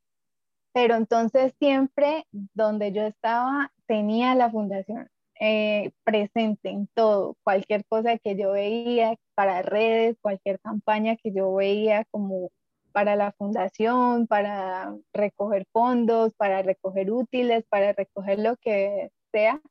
pero 0.74 0.96
entonces 0.96 1.54
siempre 1.60 2.26
donde 2.54 2.94
yo 2.94 3.04
estaba 3.04 3.72
tenía 3.88 4.36
la 4.36 4.50
fundación 4.50 5.10
eh, 5.42 5.92
presente 6.06 6.70
en 6.70 6.88
todo, 6.94 7.36
cualquier 7.44 7.84
cosa 7.88 8.18
que 8.18 8.38
yo 8.38 8.54
veía 8.54 9.18
para 9.36 9.62
redes, 9.64 10.18
cualquier 10.22 10.60
campaña 10.62 11.18
que 11.18 11.34
yo 11.34 11.54
veía 11.54 12.06
como 12.12 12.52
para 12.94 13.18
la 13.18 13.34
fundación, 13.34 14.28
para 14.28 14.96
recoger 15.14 15.66
fondos, 15.74 16.34
para 16.36 16.62
recoger 16.62 17.12
útiles, 17.12 17.66
para 17.70 17.92
recoger 17.94 18.40
lo 18.40 18.56
que 18.58 19.12
sea, 19.34 19.62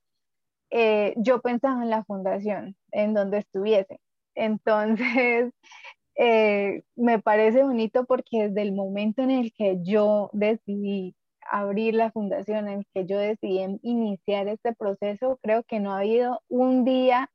eh, 0.70 1.14
yo 1.16 1.40
pensaba 1.40 1.82
en 1.82 1.90
la 1.90 2.04
fundación, 2.04 2.76
en 2.92 3.14
donde 3.14 3.38
estuviese. 3.38 4.00
Entonces, 4.34 5.52
eh, 6.16 6.82
me 6.96 7.18
parece 7.20 7.62
bonito 7.62 8.04
porque 8.06 8.48
desde 8.48 8.62
el 8.62 8.72
momento 8.72 9.22
en 9.22 9.30
el 9.30 9.52
que 9.52 9.78
yo 9.82 10.30
decidí 10.32 11.14
abrir 11.50 11.94
la 11.94 12.12
fundación, 12.12 12.68
en 12.68 12.78
el 12.80 12.86
que 12.94 13.06
yo 13.06 13.18
decidí 13.18 13.78
iniciar 13.82 14.48
este 14.48 14.74
proceso, 14.74 15.38
creo 15.42 15.64
que 15.64 15.80
no 15.80 15.92
ha 15.92 16.00
habido 16.00 16.40
un 16.48 16.84
día 16.84 17.30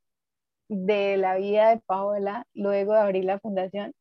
de 0.69 1.17
la 1.17 1.35
vida 1.35 1.69
de 1.69 1.81
Paola 1.85 2.47
luego 2.53 2.93
de 2.93 2.99
abrir 2.99 3.25
la 3.25 3.39
fundación 3.39 3.93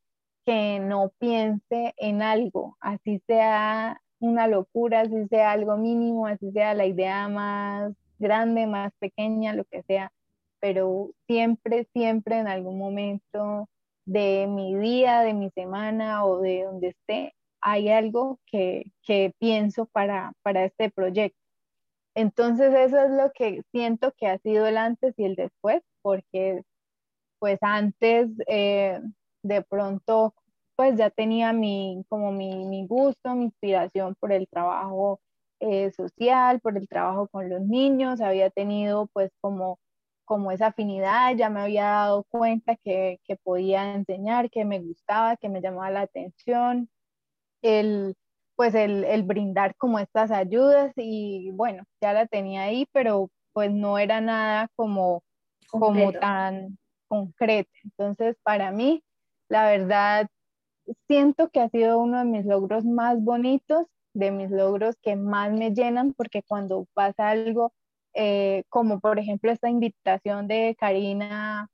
que 0.47 0.79
no 0.81 1.11
piense 1.19 1.95
en 1.97 2.23
algo, 2.23 2.77
así 2.81 3.21
sea 3.27 4.01
una 4.21 4.47
locura, 4.47 5.03
así 5.03 5.27
sea 5.29 5.53
algo 5.53 5.77
mínimo, 5.77 6.27
así 6.27 6.51
sea 6.53 6.75
la 6.75 6.87
idea 6.87 7.29
más 7.29 7.93
grande, 8.25 8.67
más 8.67 8.93
pequeña, 8.99 9.55
lo 9.55 9.65
que 9.67 9.85
sea, 9.85 10.11
pero 10.61 11.13
siempre, 11.29 11.89
siempre 11.93 12.39
en 12.39 12.49
algún 12.49 12.79
momento 12.79 13.69
de 14.07 14.47
mi 14.49 14.75
día, 14.75 15.21
de 15.21 15.35
mi 15.35 15.51
semana 15.51 16.25
o 16.27 16.41
de 16.41 16.65
donde 16.65 16.89
esté, 16.89 17.35
hay 17.61 17.89
algo 17.91 18.41
que, 18.47 18.85
pienso 19.39 19.87
para, 19.87 20.33
para 20.43 20.65
este 20.65 20.91
proyecto. 20.91 21.39
Entonces 22.17 22.75
eso 22.75 22.99
es 23.01 23.11
lo 23.11 23.33
que 23.33 23.63
siento 23.73 24.13
que 24.17 24.27
ha 24.29 24.39
sido 24.39 24.67
el 24.67 24.77
antes 24.79 25.15
y 25.19 25.25
el 25.25 25.37
después, 25.37 25.83
porque 26.03 26.63
pues 27.39 27.59
antes 27.63 28.31
eh, 28.49 29.01
de 29.43 29.63
pronto 29.63 30.35
pues 30.77 30.97
ya 30.97 31.11
tenía 31.11 31.53
mi, 31.53 32.05
como 32.09 32.33
mi, 32.33 32.87
gusto, 32.87 33.35
mi 33.35 33.45
inspiración 33.47 34.15
por 34.19 34.33
el 34.33 34.49
trabajo 34.49 35.21
eh, 35.65 35.91
social, 35.93 36.61
por 36.61 36.77
el 36.77 36.89
trabajo 36.89 37.29
con 37.29 37.49
los 37.49 37.63
niños, 37.63 38.21
había 38.21 38.51
tenido 38.51 39.07
pues 39.09 39.31
como 39.41 39.79
como 40.25 40.51
esa 40.51 40.69
afinidad, 40.69 41.37
ya 41.37 41.51
me 41.51 41.61
había 41.61 41.85
dado 41.85 42.25
cuenta 42.25 42.77
que, 42.77 43.21
que 43.25 43.37
podía 43.37 43.95
enseñar, 43.95 44.51
que 44.51 44.65
me 44.65 44.81
gustaba, 44.81 45.37
que 45.37 45.49
me 45.49 45.61
llamaba 45.61 45.91
la 45.91 46.01
atención, 46.03 46.89
el, 47.63 48.17
pues 48.57 48.75
el, 48.75 49.05
el, 49.05 49.23
brindar 49.23 49.77
como 49.77 49.99
estas 49.99 50.31
ayudas 50.31 50.93
y 50.97 51.51
bueno, 51.53 51.85
ya 52.01 52.13
la 52.13 52.27
tenía 52.27 52.63
ahí, 52.65 52.89
pero 52.93 53.31
pues 53.53 53.71
no 53.73 53.99
era 53.99 54.21
nada 54.21 54.69
como, 54.77 55.23
como 55.71 56.13
tan 56.13 56.79
concreto. 57.09 57.71
Entonces, 57.85 58.37
para 58.43 58.71
mí, 58.73 59.03
la 59.49 59.67
verdad, 59.67 60.29
siento 61.07 61.51
que 61.51 61.61
ha 61.61 61.69
sido 61.69 61.99
uno 61.99 62.19
de 62.19 62.25
mis 62.25 62.47
logros 62.47 62.85
más 62.85 63.23
bonitos, 63.23 63.87
de 64.15 64.31
mis 64.31 64.51
logros 64.51 64.97
que 65.03 65.17
más 65.17 65.53
me 65.53 65.73
llenan, 65.73 66.15
porque 66.15 66.43
cuando 66.43 66.87
pasa 66.95 67.29
algo 67.29 67.73
eh, 68.15 68.63
como 68.69 69.01
por 69.01 69.19
ejemplo 69.19 69.51
esta 69.51 69.69
invitación 69.69 70.47
de 70.47 70.77
Karina, 70.79 71.69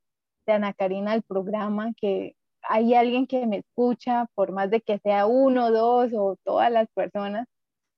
de 0.46 0.53
Ana 0.55 0.72
Karina 0.72 1.12
al 1.12 1.22
programa, 1.22 1.92
que 1.96 2.35
hay 2.62 2.94
alguien 2.94 3.26
que 3.26 3.46
me 3.46 3.59
escucha, 3.59 4.26
por 4.35 4.53
más 4.53 4.70
de 4.70 4.81
que 4.81 4.98
sea 4.98 5.26
uno, 5.26 5.70
dos 5.70 6.11
o 6.14 6.37
todas 6.44 6.70
las 6.72 6.88
personas, 6.94 7.46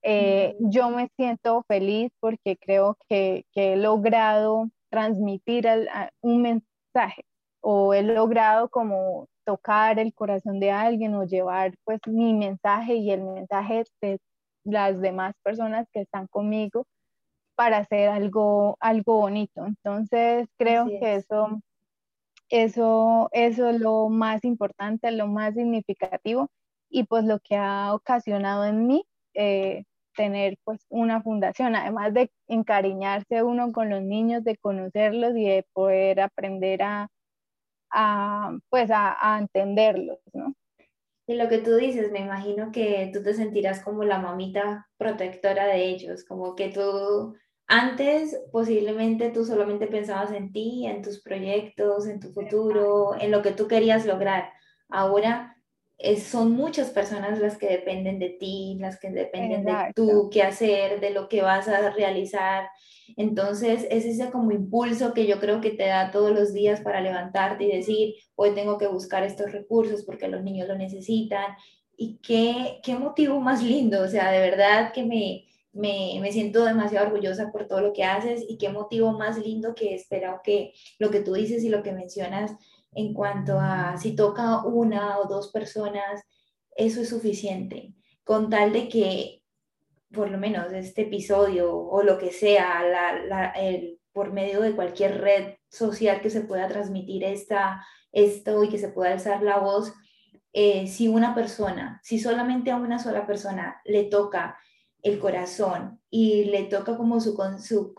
eh, 0.03 0.57
yo 0.61 0.91
me 0.91 1.09
siento 1.17 1.65
feliz 1.69 2.11
porque 2.21 2.57
creo 2.57 2.97
que, 3.09 3.45
que 3.53 3.75
he 3.75 3.77
logrado 3.77 4.69
transmitir 4.91 5.69
un 6.21 6.43
mensaje 6.43 7.25
o 7.61 7.95
he 7.95 8.03
logrado 8.03 8.69
como 8.69 9.29
tocar 9.45 9.99
el 10.01 10.13
corazón 10.15 10.59
de 10.61 10.73
alguien 10.73 11.15
o 11.15 11.25
llevar 11.25 11.75
pues 11.85 12.01
mi 12.07 12.35
mensaje 12.35 12.97
y 12.97 13.11
el 13.13 13.23
mensaje 13.23 13.85
de 14.01 14.19
las 14.65 15.01
demás 15.01 15.35
personas 15.43 15.87
que 15.93 16.01
están 16.03 16.27
conmigo 16.29 16.87
para 17.55 17.79
hacer 17.79 18.09
algo, 18.09 18.77
algo 18.81 19.19
bonito. 19.19 19.67
Entonces, 19.67 20.49
creo 20.59 20.87
que 20.87 21.17
eso, 21.17 21.61
eso, 22.49 23.29
eso 23.33 23.69
es 23.69 23.81
lo 23.81 24.09
más 24.09 24.45
importante, 24.45 25.11
lo 25.13 25.27
más 25.27 25.55
significativo 25.55 26.51
y 26.91 27.05
pues 27.05 27.25
lo 27.25 27.41
que 27.41 27.57
ha 27.57 27.95
ocasionado 27.95 28.65
en 28.67 28.87
mí 28.87 29.05
eh, 29.35 29.85
tener 30.15 30.59
pues 30.65 30.85
una 30.91 31.23
fundación, 31.23 31.75
además 31.75 32.13
de 32.15 32.31
encariñarse 32.49 33.43
uno 33.43 33.73
con 33.73 33.91
los 33.91 34.03
niños, 34.03 34.45
de 34.45 34.57
conocerlos 34.59 35.37
y 35.37 35.45
de 35.45 35.67
poder 35.73 36.21
aprender 36.21 36.83
a, 36.83 37.09
a 37.91 38.53
pues 38.71 38.91
a, 38.91 39.17
a 39.21 39.39
entenderlos, 39.39 40.19
¿no? 40.35 40.55
Y 41.33 41.37
lo 41.37 41.49
que 41.49 41.59
tú 41.59 41.77
dices, 41.77 42.13
me 42.13 42.21
imagino 42.21 42.71
que 42.73 43.11
tú 43.11 43.23
te 43.23 43.33
sentirás 43.33 43.81
como 43.83 44.05
la 44.05 44.19
mamita 44.19 44.87
protectora 44.99 45.65
de 45.65 45.87
ellos, 45.87 46.27
como 46.27 46.55
que 46.55 46.69
tú 46.69 47.35
antes 47.67 48.39
posiblemente 48.53 49.31
tú 49.31 49.47
solamente 49.47 49.87
pensabas 49.87 50.33
en 50.33 50.53
ti, 50.53 50.85
en 50.87 51.01
tus 51.01 51.23
proyectos, 51.23 52.07
en 52.07 52.21
tu 52.21 52.33
futuro, 52.35 53.15
en 53.19 53.31
lo 53.31 53.41
que 53.41 53.53
tú 53.53 53.67
querías 53.67 54.05
lograr. 54.05 54.53
Ahora 54.91 55.57
son 56.19 56.53
muchas 56.53 56.91
personas 56.91 57.39
las 57.39 57.57
que 57.57 57.69
dependen 57.69 58.19
de 58.19 58.31
ti, 58.31 58.77
las 58.81 58.99
que 58.99 59.11
dependen 59.11 59.65
de 59.65 59.75
tú, 59.95 60.29
qué 60.33 60.43
hacer, 60.43 61.01
de 61.01 61.11
lo 61.11 61.29
que 61.29 61.43
vas 61.43 61.69
a 61.69 61.91
realizar. 61.91 62.69
Entonces, 63.17 63.87
es 63.91 64.05
ese 64.05 64.31
como 64.31 64.53
impulso 64.53 65.13
que 65.13 65.27
yo 65.27 65.39
creo 65.39 65.61
que 65.61 65.71
te 65.71 65.87
da 65.87 66.11
todos 66.11 66.33
los 66.33 66.53
días 66.53 66.81
para 66.81 67.01
levantarte 67.01 67.65
y 67.65 67.77
decir, 67.77 68.15
hoy 68.35 68.55
tengo 68.55 68.79
que 68.79 68.87
buscar 68.87 69.23
estos 69.23 69.53
recursos 69.53 70.05
porque 70.05 70.29
los 70.29 70.43
niños 70.43 70.69
lo 70.69 70.77
necesitan. 70.77 71.55
Y 71.97 72.19
qué, 72.23 72.81
qué 72.83 72.95
motivo 72.95 73.39
más 73.41 73.63
lindo, 73.63 74.03
o 74.03 74.09
sea, 74.09 74.31
de 74.33 74.41
verdad 74.41 74.93
que 74.93 75.05
me, 75.05 75.45
me, 75.73 76.19
me, 76.21 76.33
siento 76.33 76.65
demasiado 76.65 77.07
orgullosa 77.07 77.53
por 77.53 77.69
todo 77.69 77.81
lo 77.81 77.93
que 77.93 78.05
haces 78.05 78.45
y 78.49 78.57
qué 78.59 78.71
motivo 78.71 79.13
más 79.13 79.39
lindo 79.39 79.75
que 79.75 79.95
espero 79.95 80.41
que 80.43 80.73
lo 80.99 81.11
que 81.11 81.21
tú 81.21 81.35
dices 81.35 81.63
y 81.63 81.69
lo 81.69 81.83
que 81.83 81.93
mencionas 81.93 82.53
en 82.93 83.15
cuanto 83.15 83.59
a 83.59 83.97
si 83.97 84.15
toca 84.15 84.65
una 84.65 85.19
o 85.19 85.27
dos 85.27 85.51
personas, 85.51 86.23
eso 86.77 87.01
es 87.01 87.09
suficiente, 87.09 87.95
con 88.25 88.51
tal 88.51 88.73
de 88.73 88.89
que 88.89 89.43
por 90.13 90.31
lo 90.31 90.39
menos 90.39 90.73
este 90.73 91.03
episodio 91.03 91.75
o 91.75 92.03
lo 92.03 92.19
que 92.19 92.33
sea, 92.33 92.83
la, 92.85 93.51
el, 93.51 93.99
por 94.13 94.33
medio 94.33 94.61
de 94.61 94.75
cualquier 94.75 95.21
red 95.21 95.55
social 95.71 96.21
que 96.21 96.31
se 96.31 96.43
pueda 96.43 96.69
transmitir 96.69 97.25
esta, 97.25 97.85
esto 98.13 98.63
y 98.63 98.69
que 98.69 98.79
se 98.79 98.89
pueda 98.89 99.13
alzar 99.13 99.43
la 99.43 99.59
voz, 99.59 99.95
eh, 100.53 100.87
si 100.87 101.09
una 101.09 101.35
persona, 101.35 101.99
si 102.03 102.19
solamente 102.19 102.71
a 102.71 102.77
una 102.77 102.99
sola 102.99 103.27
persona 103.27 103.81
le 103.85 104.05
toca 104.05 104.59
el 105.03 105.19
corazón 105.19 106.01
y 106.11 106.45
le 106.45 106.65
toca 106.65 106.97
como 106.97 107.21
su, 107.21 107.37
su, 107.59 107.95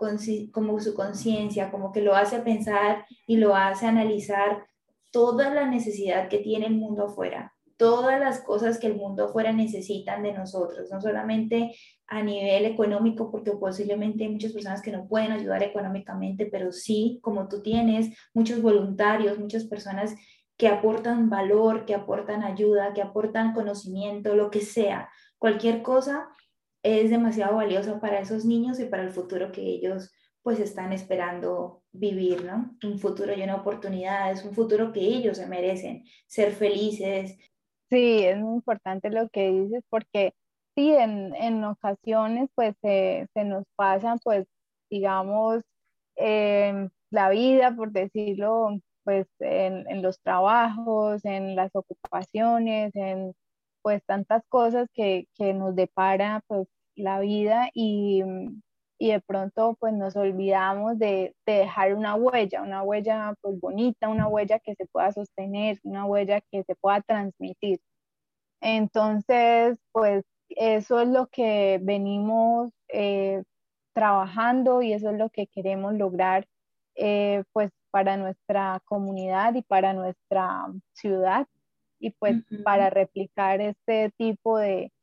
como 0.51 0.79
su 0.79 0.93
conciencia, 0.93 1.71
como 1.71 1.91
que 1.91 2.01
lo 2.01 2.15
hace 2.15 2.39
pensar 2.39 3.06
y 3.25 3.38
lo 3.38 3.56
hace 3.56 3.88
analizar 3.88 4.65
toda 5.13 5.54
la 5.54 5.67
necesidad 5.67 6.28
que 6.28 6.39
tiene 6.39 6.65
el 6.65 6.73
mundo 6.73 7.06
afuera, 7.06 7.54
todas 7.78 8.19
las 8.19 8.41
cosas 8.41 8.80
que 8.80 8.88
el 8.88 8.95
mundo 8.95 9.26
afuera 9.26 9.54
necesitan 9.54 10.23
de 10.23 10.34
nosotros, 10.34 10.89
no 10.91 10.99
solamente 10.99 11.76
a 12.08 12.23
nivel 12.23 12.65
económico, 12.65 13.30
porque 13.30 13.52
posiblemente 13.52 14.23
hay 14.23 14.32
muchas 14.32 14.54
personas 14.54 14.82
que 14.82 14.91
no 14.91 15.08
pueden 15.08 15.32
ayudar 15.32 15.62
económicamente, 15.62 16.47
pero 16.47 16.71
sí, 16.71 17.19
como 17.21 17.47
tú 17.47 17.62
tienes, 17.62 18.17
muchos 18.34 18.60
voluntarios, 18.62 19.38
muchas 19.38 19.65
personas 19.65 20.15
que 20.58 20.67
aportan 20.67 21.30
valor, 21.30 21.86
que 21.86 21.93
aportan 21.93 22.41
ayuda, 22.43 22.93
que 22.93 23.04
aportan 23.04 23.54
conocimiento, 23.54 24.36
lo 24.36 24.49
que 24.49 24.62
sea, 24.62 25.10
cualquier 25.38 25.84
cosa 25.84 26.28
es 26.82 27.12
demasiado 27.12 27.58
valiosa 27.58 27.99
para 27.99 28.19
esos 28.19 28.45
niños 28.45 28.80
y 28.80 28.86
para 28.86 29.04
el 29.04 29.12
futuro 29.12 29.52
que 29.52 29.62
ellos 29.62 30.12
pues 30.43 30.60
están 30.60 30.93
esperando 30.93 31.82
vivir, 31.91 32.43
¿no? 32.43 32.75
Un 32.84 32.99
futuro 32.99 33.34
lleno 33.34 33.53
de 33.53 33.60
oportunidades, 33.62 34.43
un 34.43 34.53
futuro 34.53 34.91
que 34.91 34.99
ellos 34.99 35.38
se 35.38 35.47
merecen, 35.47 36.03
ser 36.27 36.51
felices. 36.51 37.38
Sí, 37.89 38.25
es 38.25 38.38
muy 38.38 38.56
importante 38.56 39.10
lo 39.10 39.29
que 39.29 39.51
dices 39.51 39.84
porque 39.89 40.34
sí, 40.75 40.91
en, 40.93 41.34
en 41.36 41.63
ocasiones 41.63 42.49
pues 42.56 42.75
se 42.82 43.27
nos 43.45 43.63
pasan 43.75 44.19
pues 44.23 44.45
digamos 44.89 45.63
em, 46.15 46.89
la 47.10 47.29
vida, 47.29 47.75
por 47.75 47.91
decirlo, 47.91 48.79
pues 49.03 49.27
en, 49.39 49.89
en, 49.89 50.01
los 50.01 50.19
trabajos, 50.21 51.23
en 51.25 51.56
las 51.56 51.71
ocupaciones, 51.75 52.95
en 52.95 53.34
pues 53.82 54.03
tantas 54.06 54.43
cosas 54.49 54.88
que, 54.93 55.27
que 55.36 55.53
nos 55.53 55.75
depara 55.75 56.41
pues 56.47 56.67
la 56.95 57.19
vida 57.19 57.69
y 57.73 58.23
y 59.03 59.11
de 59.11 59.19
pronto 59.19 59.75
pues 59.81 59.93
nos 59.93 60.15
olvidamos 60.15 60.97
de, 60.97 61.35
dejar 61.45 61.93
una 61.93 62.15
huella, 62.15 62.61
una 62.61 62.83
huella 62.83 63.35
pues 63.41 63.59
bonita, 63.59 64.07
una 64.07 64.29
huella 64.29 64.59
que 64.59 64.75
se 64.75 64.85
pueda 64.85 65.11
sostener, 65.11 65.77
una 65.83 66.05
huella 66.05 66.39
que 66.39 66.63
se 66.63 66.73
pueda 66.75 67.01
transmitir. 67.01 67.81
Entonces 68.61 69.77
pues 69.91 70.23
eso 70.47 71.01
es 71.01 71.09
lo 71.09 71.27
que 71.27 71.81
venimos 71.83 72.71
eh, 72.87 73.43
trabajando 73.93 74.81
y 74.81 74.93
eso 74.93 75.09
es 75.09 75.17
lo 75.17 75.29
que 75.29 75.47
queremos 75.47 75.95
lograr 75.95 76.47
eh, 76.95 77.43
pues 77.51 77.71
para 77.91 78.15
nuestra 78.15 78.79
comunidad 78.85 79.53
y 79.55 79.63
para 79.63 79.91
nuestra 79.91 80.65
ciudad 80.93 81.45
y 81.99 82.11
pues 82.11 82.37
para 82.63 82.89
replicar 82.89 83.59
este 83.59 84.11
tipo 84.17 84.57
de 84.59 84.93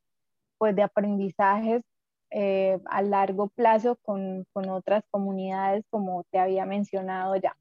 pues 0.57 0.75
de 0.75 0.81
aprendizajes 0.81 1.83
eh, 2.31 2.79
a 2.85 3.01
largo 3.01 3.49
plazo 3.49 3.97
con, 4.03 4.45
con, 4.53 4.69
otras 4.69 5.03
comunidades, 5.11 5.85
como 5.89 6.23
te 6.31 6.39
había 6.39 6.65
mencionado 6.65 7.35
ya. 7.35 7.55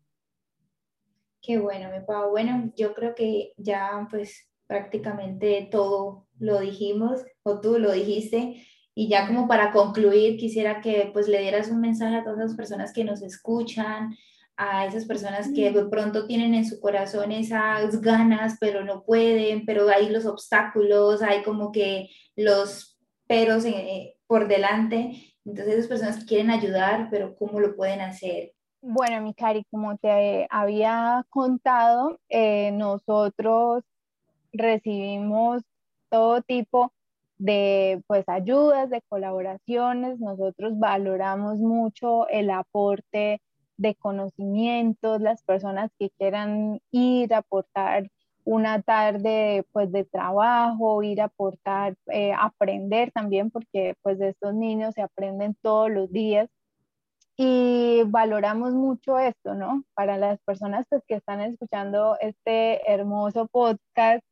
Qué 1.43 1.59
bueno, 1.59 1.91
mi 1.91 2.05
Pau. 2.05 2.31
Bueno, 2.31 2.73
yo 2.77 2.95
creo 2.95 3.15
que 3.15 3.53
ya 3.57 4.07
pues 4.11 4.49
prácticamente 4.67 5.69
todo 5.71 6.29
lo 6.39 6.61
dijimos 6.61 7.25
o 7.43 7.61
tú 7.61 7.79
lo 7.79 7.91
dijiste. 7.93 8.65
Y 8.95 9.09
ya 9.09 9.27
como 9.27 9.49
para 9.49 9.73
concluir, 9.73 10.37
quisiera 10.37 10.81
que 10.81 11.11
pues 11.13 11.27
le 11.27 11.41
dieras 11.41 11.71
un 11.71 11.81
mensaje 11.81 12.17
a 12.17 12.25
todas 12.25 12.39
las 12.39 12.55
personas 12.55 12.93
que 12.93 13.05
nos 13.05 13.23
escuchan, 13.23 14.15
a 14.57 14.87
esas 14.87 15.07
personas 15.07 15.51
que 15.55 15.73
de 15.73 15.87
pronto 15.87 16.27
tienen 16.27 16.55
en 16.55 16.67
su 16.67 16.81
corazón 16.81 17.33
esas 17.33 18.01
ganas, 18.01 18.59
pero 18.61 18.85
no 18.85 19.03
pueden, 19.05 19.65
pero 19.65 19.89
hay 19.89 20.11
los 20.11 20.27
obstáculos, 20.27 21.23
hay 21.23 21.43
como 21.43 21.73
que 21.73 22.11
los 22.37 23.00
peros 23.31 23.65
en, 23.65 24.11
por 24.27 24.49
delante. 24.49 25.13
Entonces, 25.45 25.75
esas 25.75 25.87
personas 25.87 26.25
quieren 26.25 26.51
ayudar, 26.51 27.07
pero 27.13 27.37
¿cómo 27.37 27.61
lo 27.61 27.77
pueden 27.77 28.01
hacer? 28.01 28.53
Bueno, 28.83 29.21
mi 29.21 29.35
Cari, 29.35 29.65
como 29.71 29.97
te 29.99 30.49
había 30.51 31.25
contado, 31.31 32.19
eh, 32.29 32.73
nosotros 32.73 33.85
recibimos 34.53 35.63
todo 36.09 36.43
tipo 36.43 36.93
de 37.39 38.03
pues 38.09 38.29
ayudas, 38.29 38.91
de 38.91 39.01
colaboraciones. 39.09 40.19
Nosotros 40.19 40.77
valoramos 40.77 41.59
mucho 41.59 42.27
el 42.29 42.51
aporte 42.51 43.41
de 43.77 43.95
conocimientos, 43.95 45.21
las 45.21 45.45
personas 45.45 45.93
que 46.01 46.11
quieran 46.19 46.81
ir 46.91 47.33
a 47.33 47.39
aportar 47.39 48.11
una 48.45 48.83
tarde 48.83 49.65
pues 49.73 49.93
de 49.93 50.05
trabajo, 50.05 51.03
ir 51.03 51.21
a 51.21 51.25
aportar, 51.27 51.95
eh, 52.09 52.33
aprender 52.39 53.13
también, 53.13 53.51
porque 53.51 53.95
pues 54.03 54.19
de 54.19 54.31
estos 54.31 54.55
niños 54.55 54.95
se 54.95 55.03
aprenden 55.03 55.57
todos 55.63 55.91
los 55.91 56.11
días 56.13 56.49
y 57.37 58.03
valoramos 58.07 58.75
mucho 58.75 59.19
esto, 59.19 59.55
¿no? 59.55 59.85
Para 59.95 60.19
las 60.19 60.39
personas 60.41 60.87
pues, 60.91 61.03
que 61.07 61.15
están 61.15 61.41
escuchando 61.41 62.17
este 62.21 62.83
hermoso 62.91 63.49
podcast, 63.49 64.23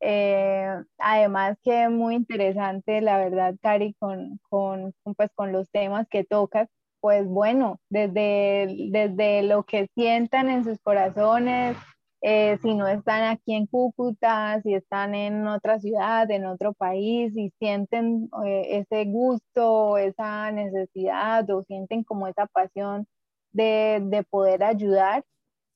eh, 0.00 0.68
además 0.98 1.56
que 1.62 1.88
muy 1.88 2.16
interesante, 2.16 3.00
la 3.00 3.18
verdad, 3.18 3.54
Cari, 3.62 3.94
con, 4.00 4.40
con, 4.48 4.92
pues, 5.16 5.30
con 5.34 5.52
los 5.52 5.70
temas 5.70 6.08
que 6.08 6.24
tocas, 6.24 6.68
pues 7.00 7.26
bueno, 7.26 7.78
desde, 7.88 8.88
desde 8.90 9.42
lo 9.44 9.62
que 9.62 9.88
sientan 9.94 10.50
en 10.50 10.64
sus 10.64 10.80
corazones, 10.80 11.76
eh, 12.22 12.58
si 12.62 12.74
no 12.74 12.88
están 12.88 13.24
aquí 13.24 13.54
en 13.54 13.66
Cúcuta, 13.66 14.60
si 14.62 14.74
están 14.74 15.14
en 15.14 15.46
otra 15.46 15.78
ciudad, 15.78 16.30
en 16.30 16.46
otro 16.46 16.72
país 16.72 17.36
y 17.36 17.50
sienten 17.58 18.30
eh, 18.44 18.84
ese 18.90 19.04
gusto, 19.04 19.98
esa 19.98 20.50
necesidad 20.50 21.48
o 21.50 21.62
sienten 21.62 22.04
como 22.04 22.26
esa 22.26 22.46
pasión 22.46 23.06
de, 23.52 24.00
de 24.04 24.22
poder 24.24 24.64
ayudar, 24.64 25.24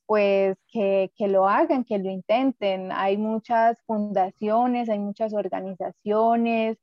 pues 0.07 0.57
que, 0.73 1.13
que, 1.17 1.29
lo 1.29 1.49
hagan, 1.49 1.85
que 1.85 1.99
lo 1.99 2.11
intenten. 2.11 2.91
Hay 2.93 3.17
muchas 3.19 3.81
fundaciones, 3.87 4.89
hay 4.89 4.99
muchas 4.99 5.35
organizaciones, 5.35 6.79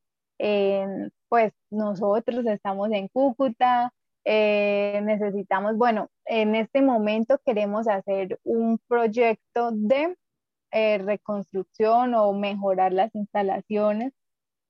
pues 1.30 1.54
nosotros 1.70 2.46
estamos 2.46 2.92
en 2.92 3.08
Cúcuta, 3.10 3.94
eh, 4.30 5.00
necesitamos, 5.06 5.78
bueno, 5.78 6.10
en 6.26 6.54
este 6.56 6.82
momento 6.82 7.40
queremos 7.46 7.88
hacer 7.88 8.38
un 8.44 8.78
proyecto 8.90 9.72
de 9.72 10.18
eh, 10.72 10.98
reconstrucción 10.98 12.14
o 12.14 12.34
mejorar 12.34 12.92
las 12.92 13.16
instalaciones 13.16 14.12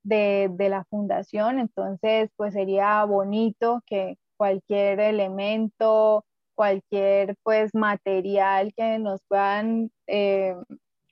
de, 0.04 0.48
de, 0.52 0.68
la 0.68 0.84
fundación, 0.84 1.58
entonces 1.58 2.30
pues 2.36 2.54
sería 2.54 3.04
bonito 3.04 3.82
que 3.84 4.16
cualquier 4.36 5.00
elemento, 5.00 6.24
cualquier 6.54 7.34
pues 7.42 7.74
material 7.74 8.72
que 8.76 9.00
nos 9.00 9.22
puedan 9.26 9.90
eh, 10.06 10.54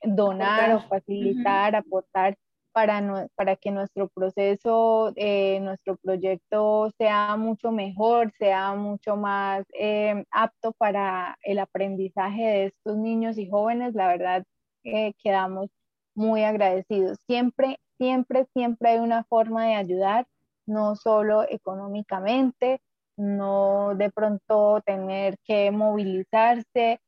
donar 0.05 0.73
o 0.77 0.81
facilitar, 0.83 1.75
aportar 1.75 2.37
para, 2.77 3.27
para 3.37 3.57
que 3.57 3.71
nuestro 3.71 4.09
proceso, 4.09 5.11
eh, 5.17 5.61
nuestro 5.61 5.97
proyecto 5.97 6.91
sea 6.99 7.35
mucho 7.37 7.73
mejor, 7.73 8.35
sea 8.39 8.75
mucho 8.75 9.17
más 9.17 9.65
eh, 9.73 10.27
apto 10.31 10.75
para 10.75 11.39
el 11.43 11.59
aprendizaje 11.59 12.43
de 12.43 12.65
estos 12.67 12.99
niños 12.99 13.39
y 13.39 13.49
jóvenes, 13.49 13.95
la 13.95 14.09
verdad 14.09 14.45
eh, 14.85 15.15
quedamos 15.25 15.71
muy 16.15 16.43
agradecidos. 16.45 17.17
Siempre, 17.27 17.79
siempre, 17.97 18.47
siempre 18.53 18.91
hay 18.91 18.99
una 18.99 19.25
forma 19.25 19.65
de 19.65 19.77
ayudar, 19.77 20.27
no 20.67 20.97
solo 20.97 21.45
económicamente, 21.49 22.83
no 23.17 23.95
de 23.95 24.11
pronto 24.11 24.83
tener 24.85 25.39
que 25.47 25.71
movilizarse, 25.71 27.01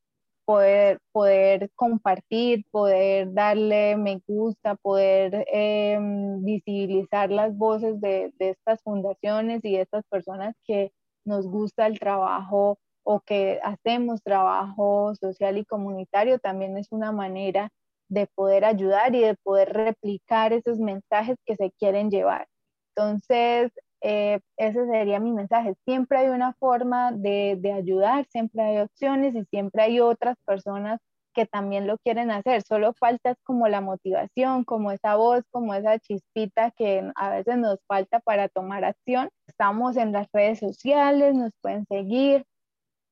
poder, 0.48 0.98
poder 1.12 1.70
compartir, 1.74 2.64
poder 2.70 3.34
darle 3.34 3.98
me 3.98 4.22
gusta, 4.26 4.76
poder 4.76 5.44
em, 5.52 6.42
visibilizar 6.42 7.30
las 7.30 7.54
voces 7.54 8.00
de, 8.00 8.32
de, 8.38 8.50
estas 8.50 8.82
fundaciones 8.82 9.62
y 9.62 9.72
de 9.74 9.82
estas 9.82 10.04
personas 10.06 10.54
que 10.64 10.90
nos 11.26 11.46
gusta 11.46 11.86
el 11.86 12.00
trabajo 12.00 12.78
o 13.02 13.20
que 13.20 13.60
hacemos 13.62 14.22
trabajo 14.22 15.14
social 15.16 15.58
y 15.58 15.66
comunitario, 15.66 16.38
también 16.38 16.78
es 16.78 16.88
una 16.92 17.12
manera 17.12 17.68
de 18.08 18.26
poder 18.26 18.64
ayudar 18.64 19.14
y 19.14 19.20
de 19.20 19.34
poder 19.34 19.74
replicar 19.74 20.54
esos 20.54 20.78
mensajes 20.78 21.36
que 21.44 21.56
se 21.56 21.72
quieren 21.72 22.10
llevar. 22.10 22.48
Entonces, 22.96 23.70
eh, 24.00 24.40
ese 24.56 24.86
sería 24.86 25.20
mi 25.20 25.32
mensaje. 25.32 25.74
Siempre 25.84 26.18
hay 26.18 26.28
una 26.28 26.54
forma 26.54 27.12
de, 27.12 27.56
de, 27.58 27.72
ayudar, 27.72 28.26
siempre 28.30 28.62
hay 28.62 28.78
opciones 28.78 29.34
y 29.34 29.44
siempre 29.46 29.82
hay 29.82 30.00
otras 30.00 30.36
personas 30.44 31.00
que 31.34 31.46
también 31.46 31.86
lo 31.86 31.98
quieren 31.98 32.30
hacer. 32.30 32.62
Solo 32.62 32.94
falta 32.94 33.36
como 33.44 33.68
la 33.68 33.80
motivación, 33.80 34.64
como 34.64 34.92
esa 34.92 35.16
voz, 35.16 35.44
como 35.50 35.74
esa 35.74 35.98
chispita 35.98 36.72
que 36.72 37.10
a 37.14 37.30
veces 37.30 37.58
nos 37.58 37.78
falta 37.86 38.20
para 38.20 38.48
tomar 38.48 38.84
acción. 38.84 39.30
Estamos 39.46 39.96
en 39.96 40.12
las 40.12 40.28
redes 40.32 40.58
sociales, 40.58 41.34
nos 41.34 41.52
pueden 41.60 41.86
seguir 41.86 42.44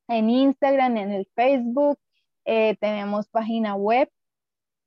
en 0.08 0.30
Instagram, 0.30 0.96
en 0.96 1.12
el 1.12 1.28
Facebook, 1.34 1.98
eh, 2.44 2.76
tenemos 2.80 3.28
página 3.28 3.74
web 3.74 4.08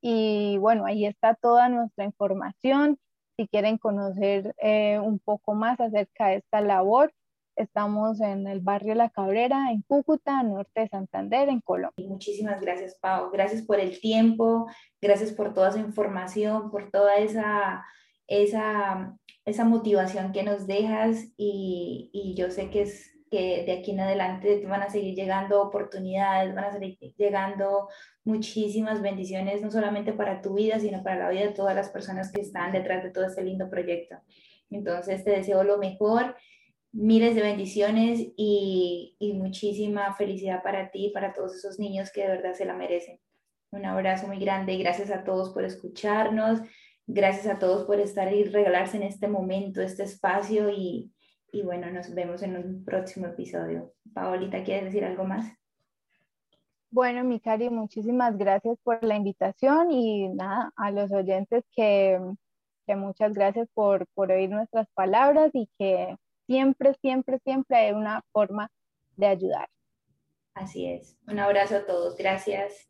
y 0.01 0.57
bueno, 0.59 0.85
ahí 0.85 1.05
está 1.05 1.35
toda 1.35 1.67
nuestra 1.69 2.05
información 2.05 2.97
si 3.39 3.47
quieren 3.47 3.77
conocer 3.77 4.53
eh, 4.61 4.99
un 4.99 5.17
poco 5.17 5.53
más 5.53 5.79
acerca 5.79 6.27
de 6.27 6.35
esta 6.35 6.59
labor, 6.59 7.13
estamos 7.55 8.19
en 8.19 8.47
el 8.47 8.59
barrio 8.59 8.95
La 8.95 9.09
Cabrera, 9.09 9.71
en 9.71 9.81
Cúcuta, 9.83 10.43
norte 10.43 10.81
de 10.81 10.89
Santander, 10.89 11.47
en 11.47 11.61
Colombia. 11.61 12.05
Muchísimas 12.05 12.59
gracias, 12.59 12.97
Pau. 12.99 13.31
Gracias 13.31 13.61
por 13.61 13.79
el 13.79 13.97
tiempo, 14.01 14.67
gracias 15.01 15.31
por 15.31 15.53
toda 15.53 15.69
esa 15.69 15.79
información, 15.79 16.69
por 16.69 16.91
toda 16.91 17.15
esa, 17.15 17.85
esa, 18.27 19.17
esa 19.45 19.63
motivación 19.63 20.33
que 20.33 20.43
nos 20.43 20.67
dejas 20.67 21.31
y, 21.37 22.09
y 22.11 22.35
yo 22.35 22.51
sé 22.51 22.69
que 22.69 22.81
es 22.81 23.09
que 23.29 23.63
de 23.65 23.71
aquí 23.73 23.91
en 23.91 24.01
adelante 24.01 24.65
van 24.65 24.81
a 24.81 24.89
seguir 24.89 25.15
llegando 25.15 25.61
oportunidades, 25.61 26.53
van 26.53 26.65
a 26.65 26.71
seguir 26.71 26.97
llegando 27.17 27.87
muchísimas 28.23 29.01
bendiciones, 29.01 29.61
no 29.61 29.71
solamente 29.71 30.13
para 30.13 30.41
tu 30.41 30.55
vida, 30.55 30.79
sino 30.79 31.03
para 31.03 31.17
la 31.17 31.29
vida 31.29 31.41
de 31.41 31.53
todas 31.53 31.75
las 31.75 31.89
personas 31.89 32.31
que 32.31 32.41
están 32.41 32.71
detrás 32.71 33.03
de 33.03 33.11
todo 33.11 33.25
este 33.25 33.43
lindo 33.43 33.69
proyecto. 33.69 34.17
Entonces 34.69 35.23
te 35.23 35.31
deseo 35.31 35.63
lo 35.63 35.77
mejor, 35.77 36.35
miles 36.91 37.35
de 37.35 37.41
bendiciones 37.41 38.19
y, 38.35 39.15
y 39.19 39.33
muchísima 39.33 40.13
felicidad 40.15 40.63
para 40.63 40.91
ti 40.91 41.07
y 41.07 41.11
para 41.11 41.33
todos 41.33 41.55
esos 41.55 41.79
niños 41.79 42.11
que 42.11 42.21
de 42.21 42.29
verdad 42.29 42.53
se 42.53 42.65
la 42.65 42.73
merecen. 42.73 43.19
Un 43.71 43.85
abrazo 43.85 44.27
muy 44.27 44.39
grande 44.39 44.73
y 44.73 44.79
gracias 44.79 45.11
a 45.11 45.23
todos 45.23 45.51
por 45.51 45.63
escucharnos, 45.63 46.61
gracias 47.05 47.47
a 47.47 47.59
todos 47.59 47.85
por 47.85 47.99
estar 47.99 48.33
y 48.33 48.43
regalarse 48.43 48.97
en 48.97 49.03
este 49.03 49.27
momento, 49.27 49.81
este 49.81 50.03
espacio 50.03 50.69
y, 50.71 51.11
y 51.51 51.61
bueno, 51.63 51.89
nos 51.91 52.13
vemos 52.13 52.41
en 52.43 52.57
un 52.57 52.83
próximo 52.83 53.27
episodio. 53.27 53.93
Paolita, 54.13 54.63
¿quieres 54.63 54.85
decir 54.85 55.05
algo 55.05 55.23
más? 55.23 55.51
Bueno, 56.91 57.23
Mikari, 57.23 57.69
muchísimas 57.69 58.37
gracias 58.37 58.77
por 58.83 59.03
la 59.03 59.15
invitación 59.15 59.91
y 59.91 60.29
nada, 60.29 60.71
a 60.75 60.89
los 60.91 61.11
oyentes 61.11 61.63
que, 61.75 62.19
que 62.87 62.95
muchas 62.95 63.33
gracias 63.33 63.67
por, 63.73 64.07
por 64.15 64.31
oír 64.31 64.49
nuestras 64.49 64.87
palabras 64.95 65.51
y 65.53 65.69
que 65.77 66.15
siempre, 66.47 66.95
siempre, 67.01 67.39
siempre 67.43 67.77
hay 67.77 67.91
una 67.91 68.23
forma 68.31 68.71
de 69.17 69.27
ayudar. 69.27 69.69
Así 70.55 70.87
es. 70.87 71.15
Un 71.27 71.39
abrazo 71.39 71.77
a 71.77 71.85
todos. 71.85 72.17
Gracias. 72.17 72.88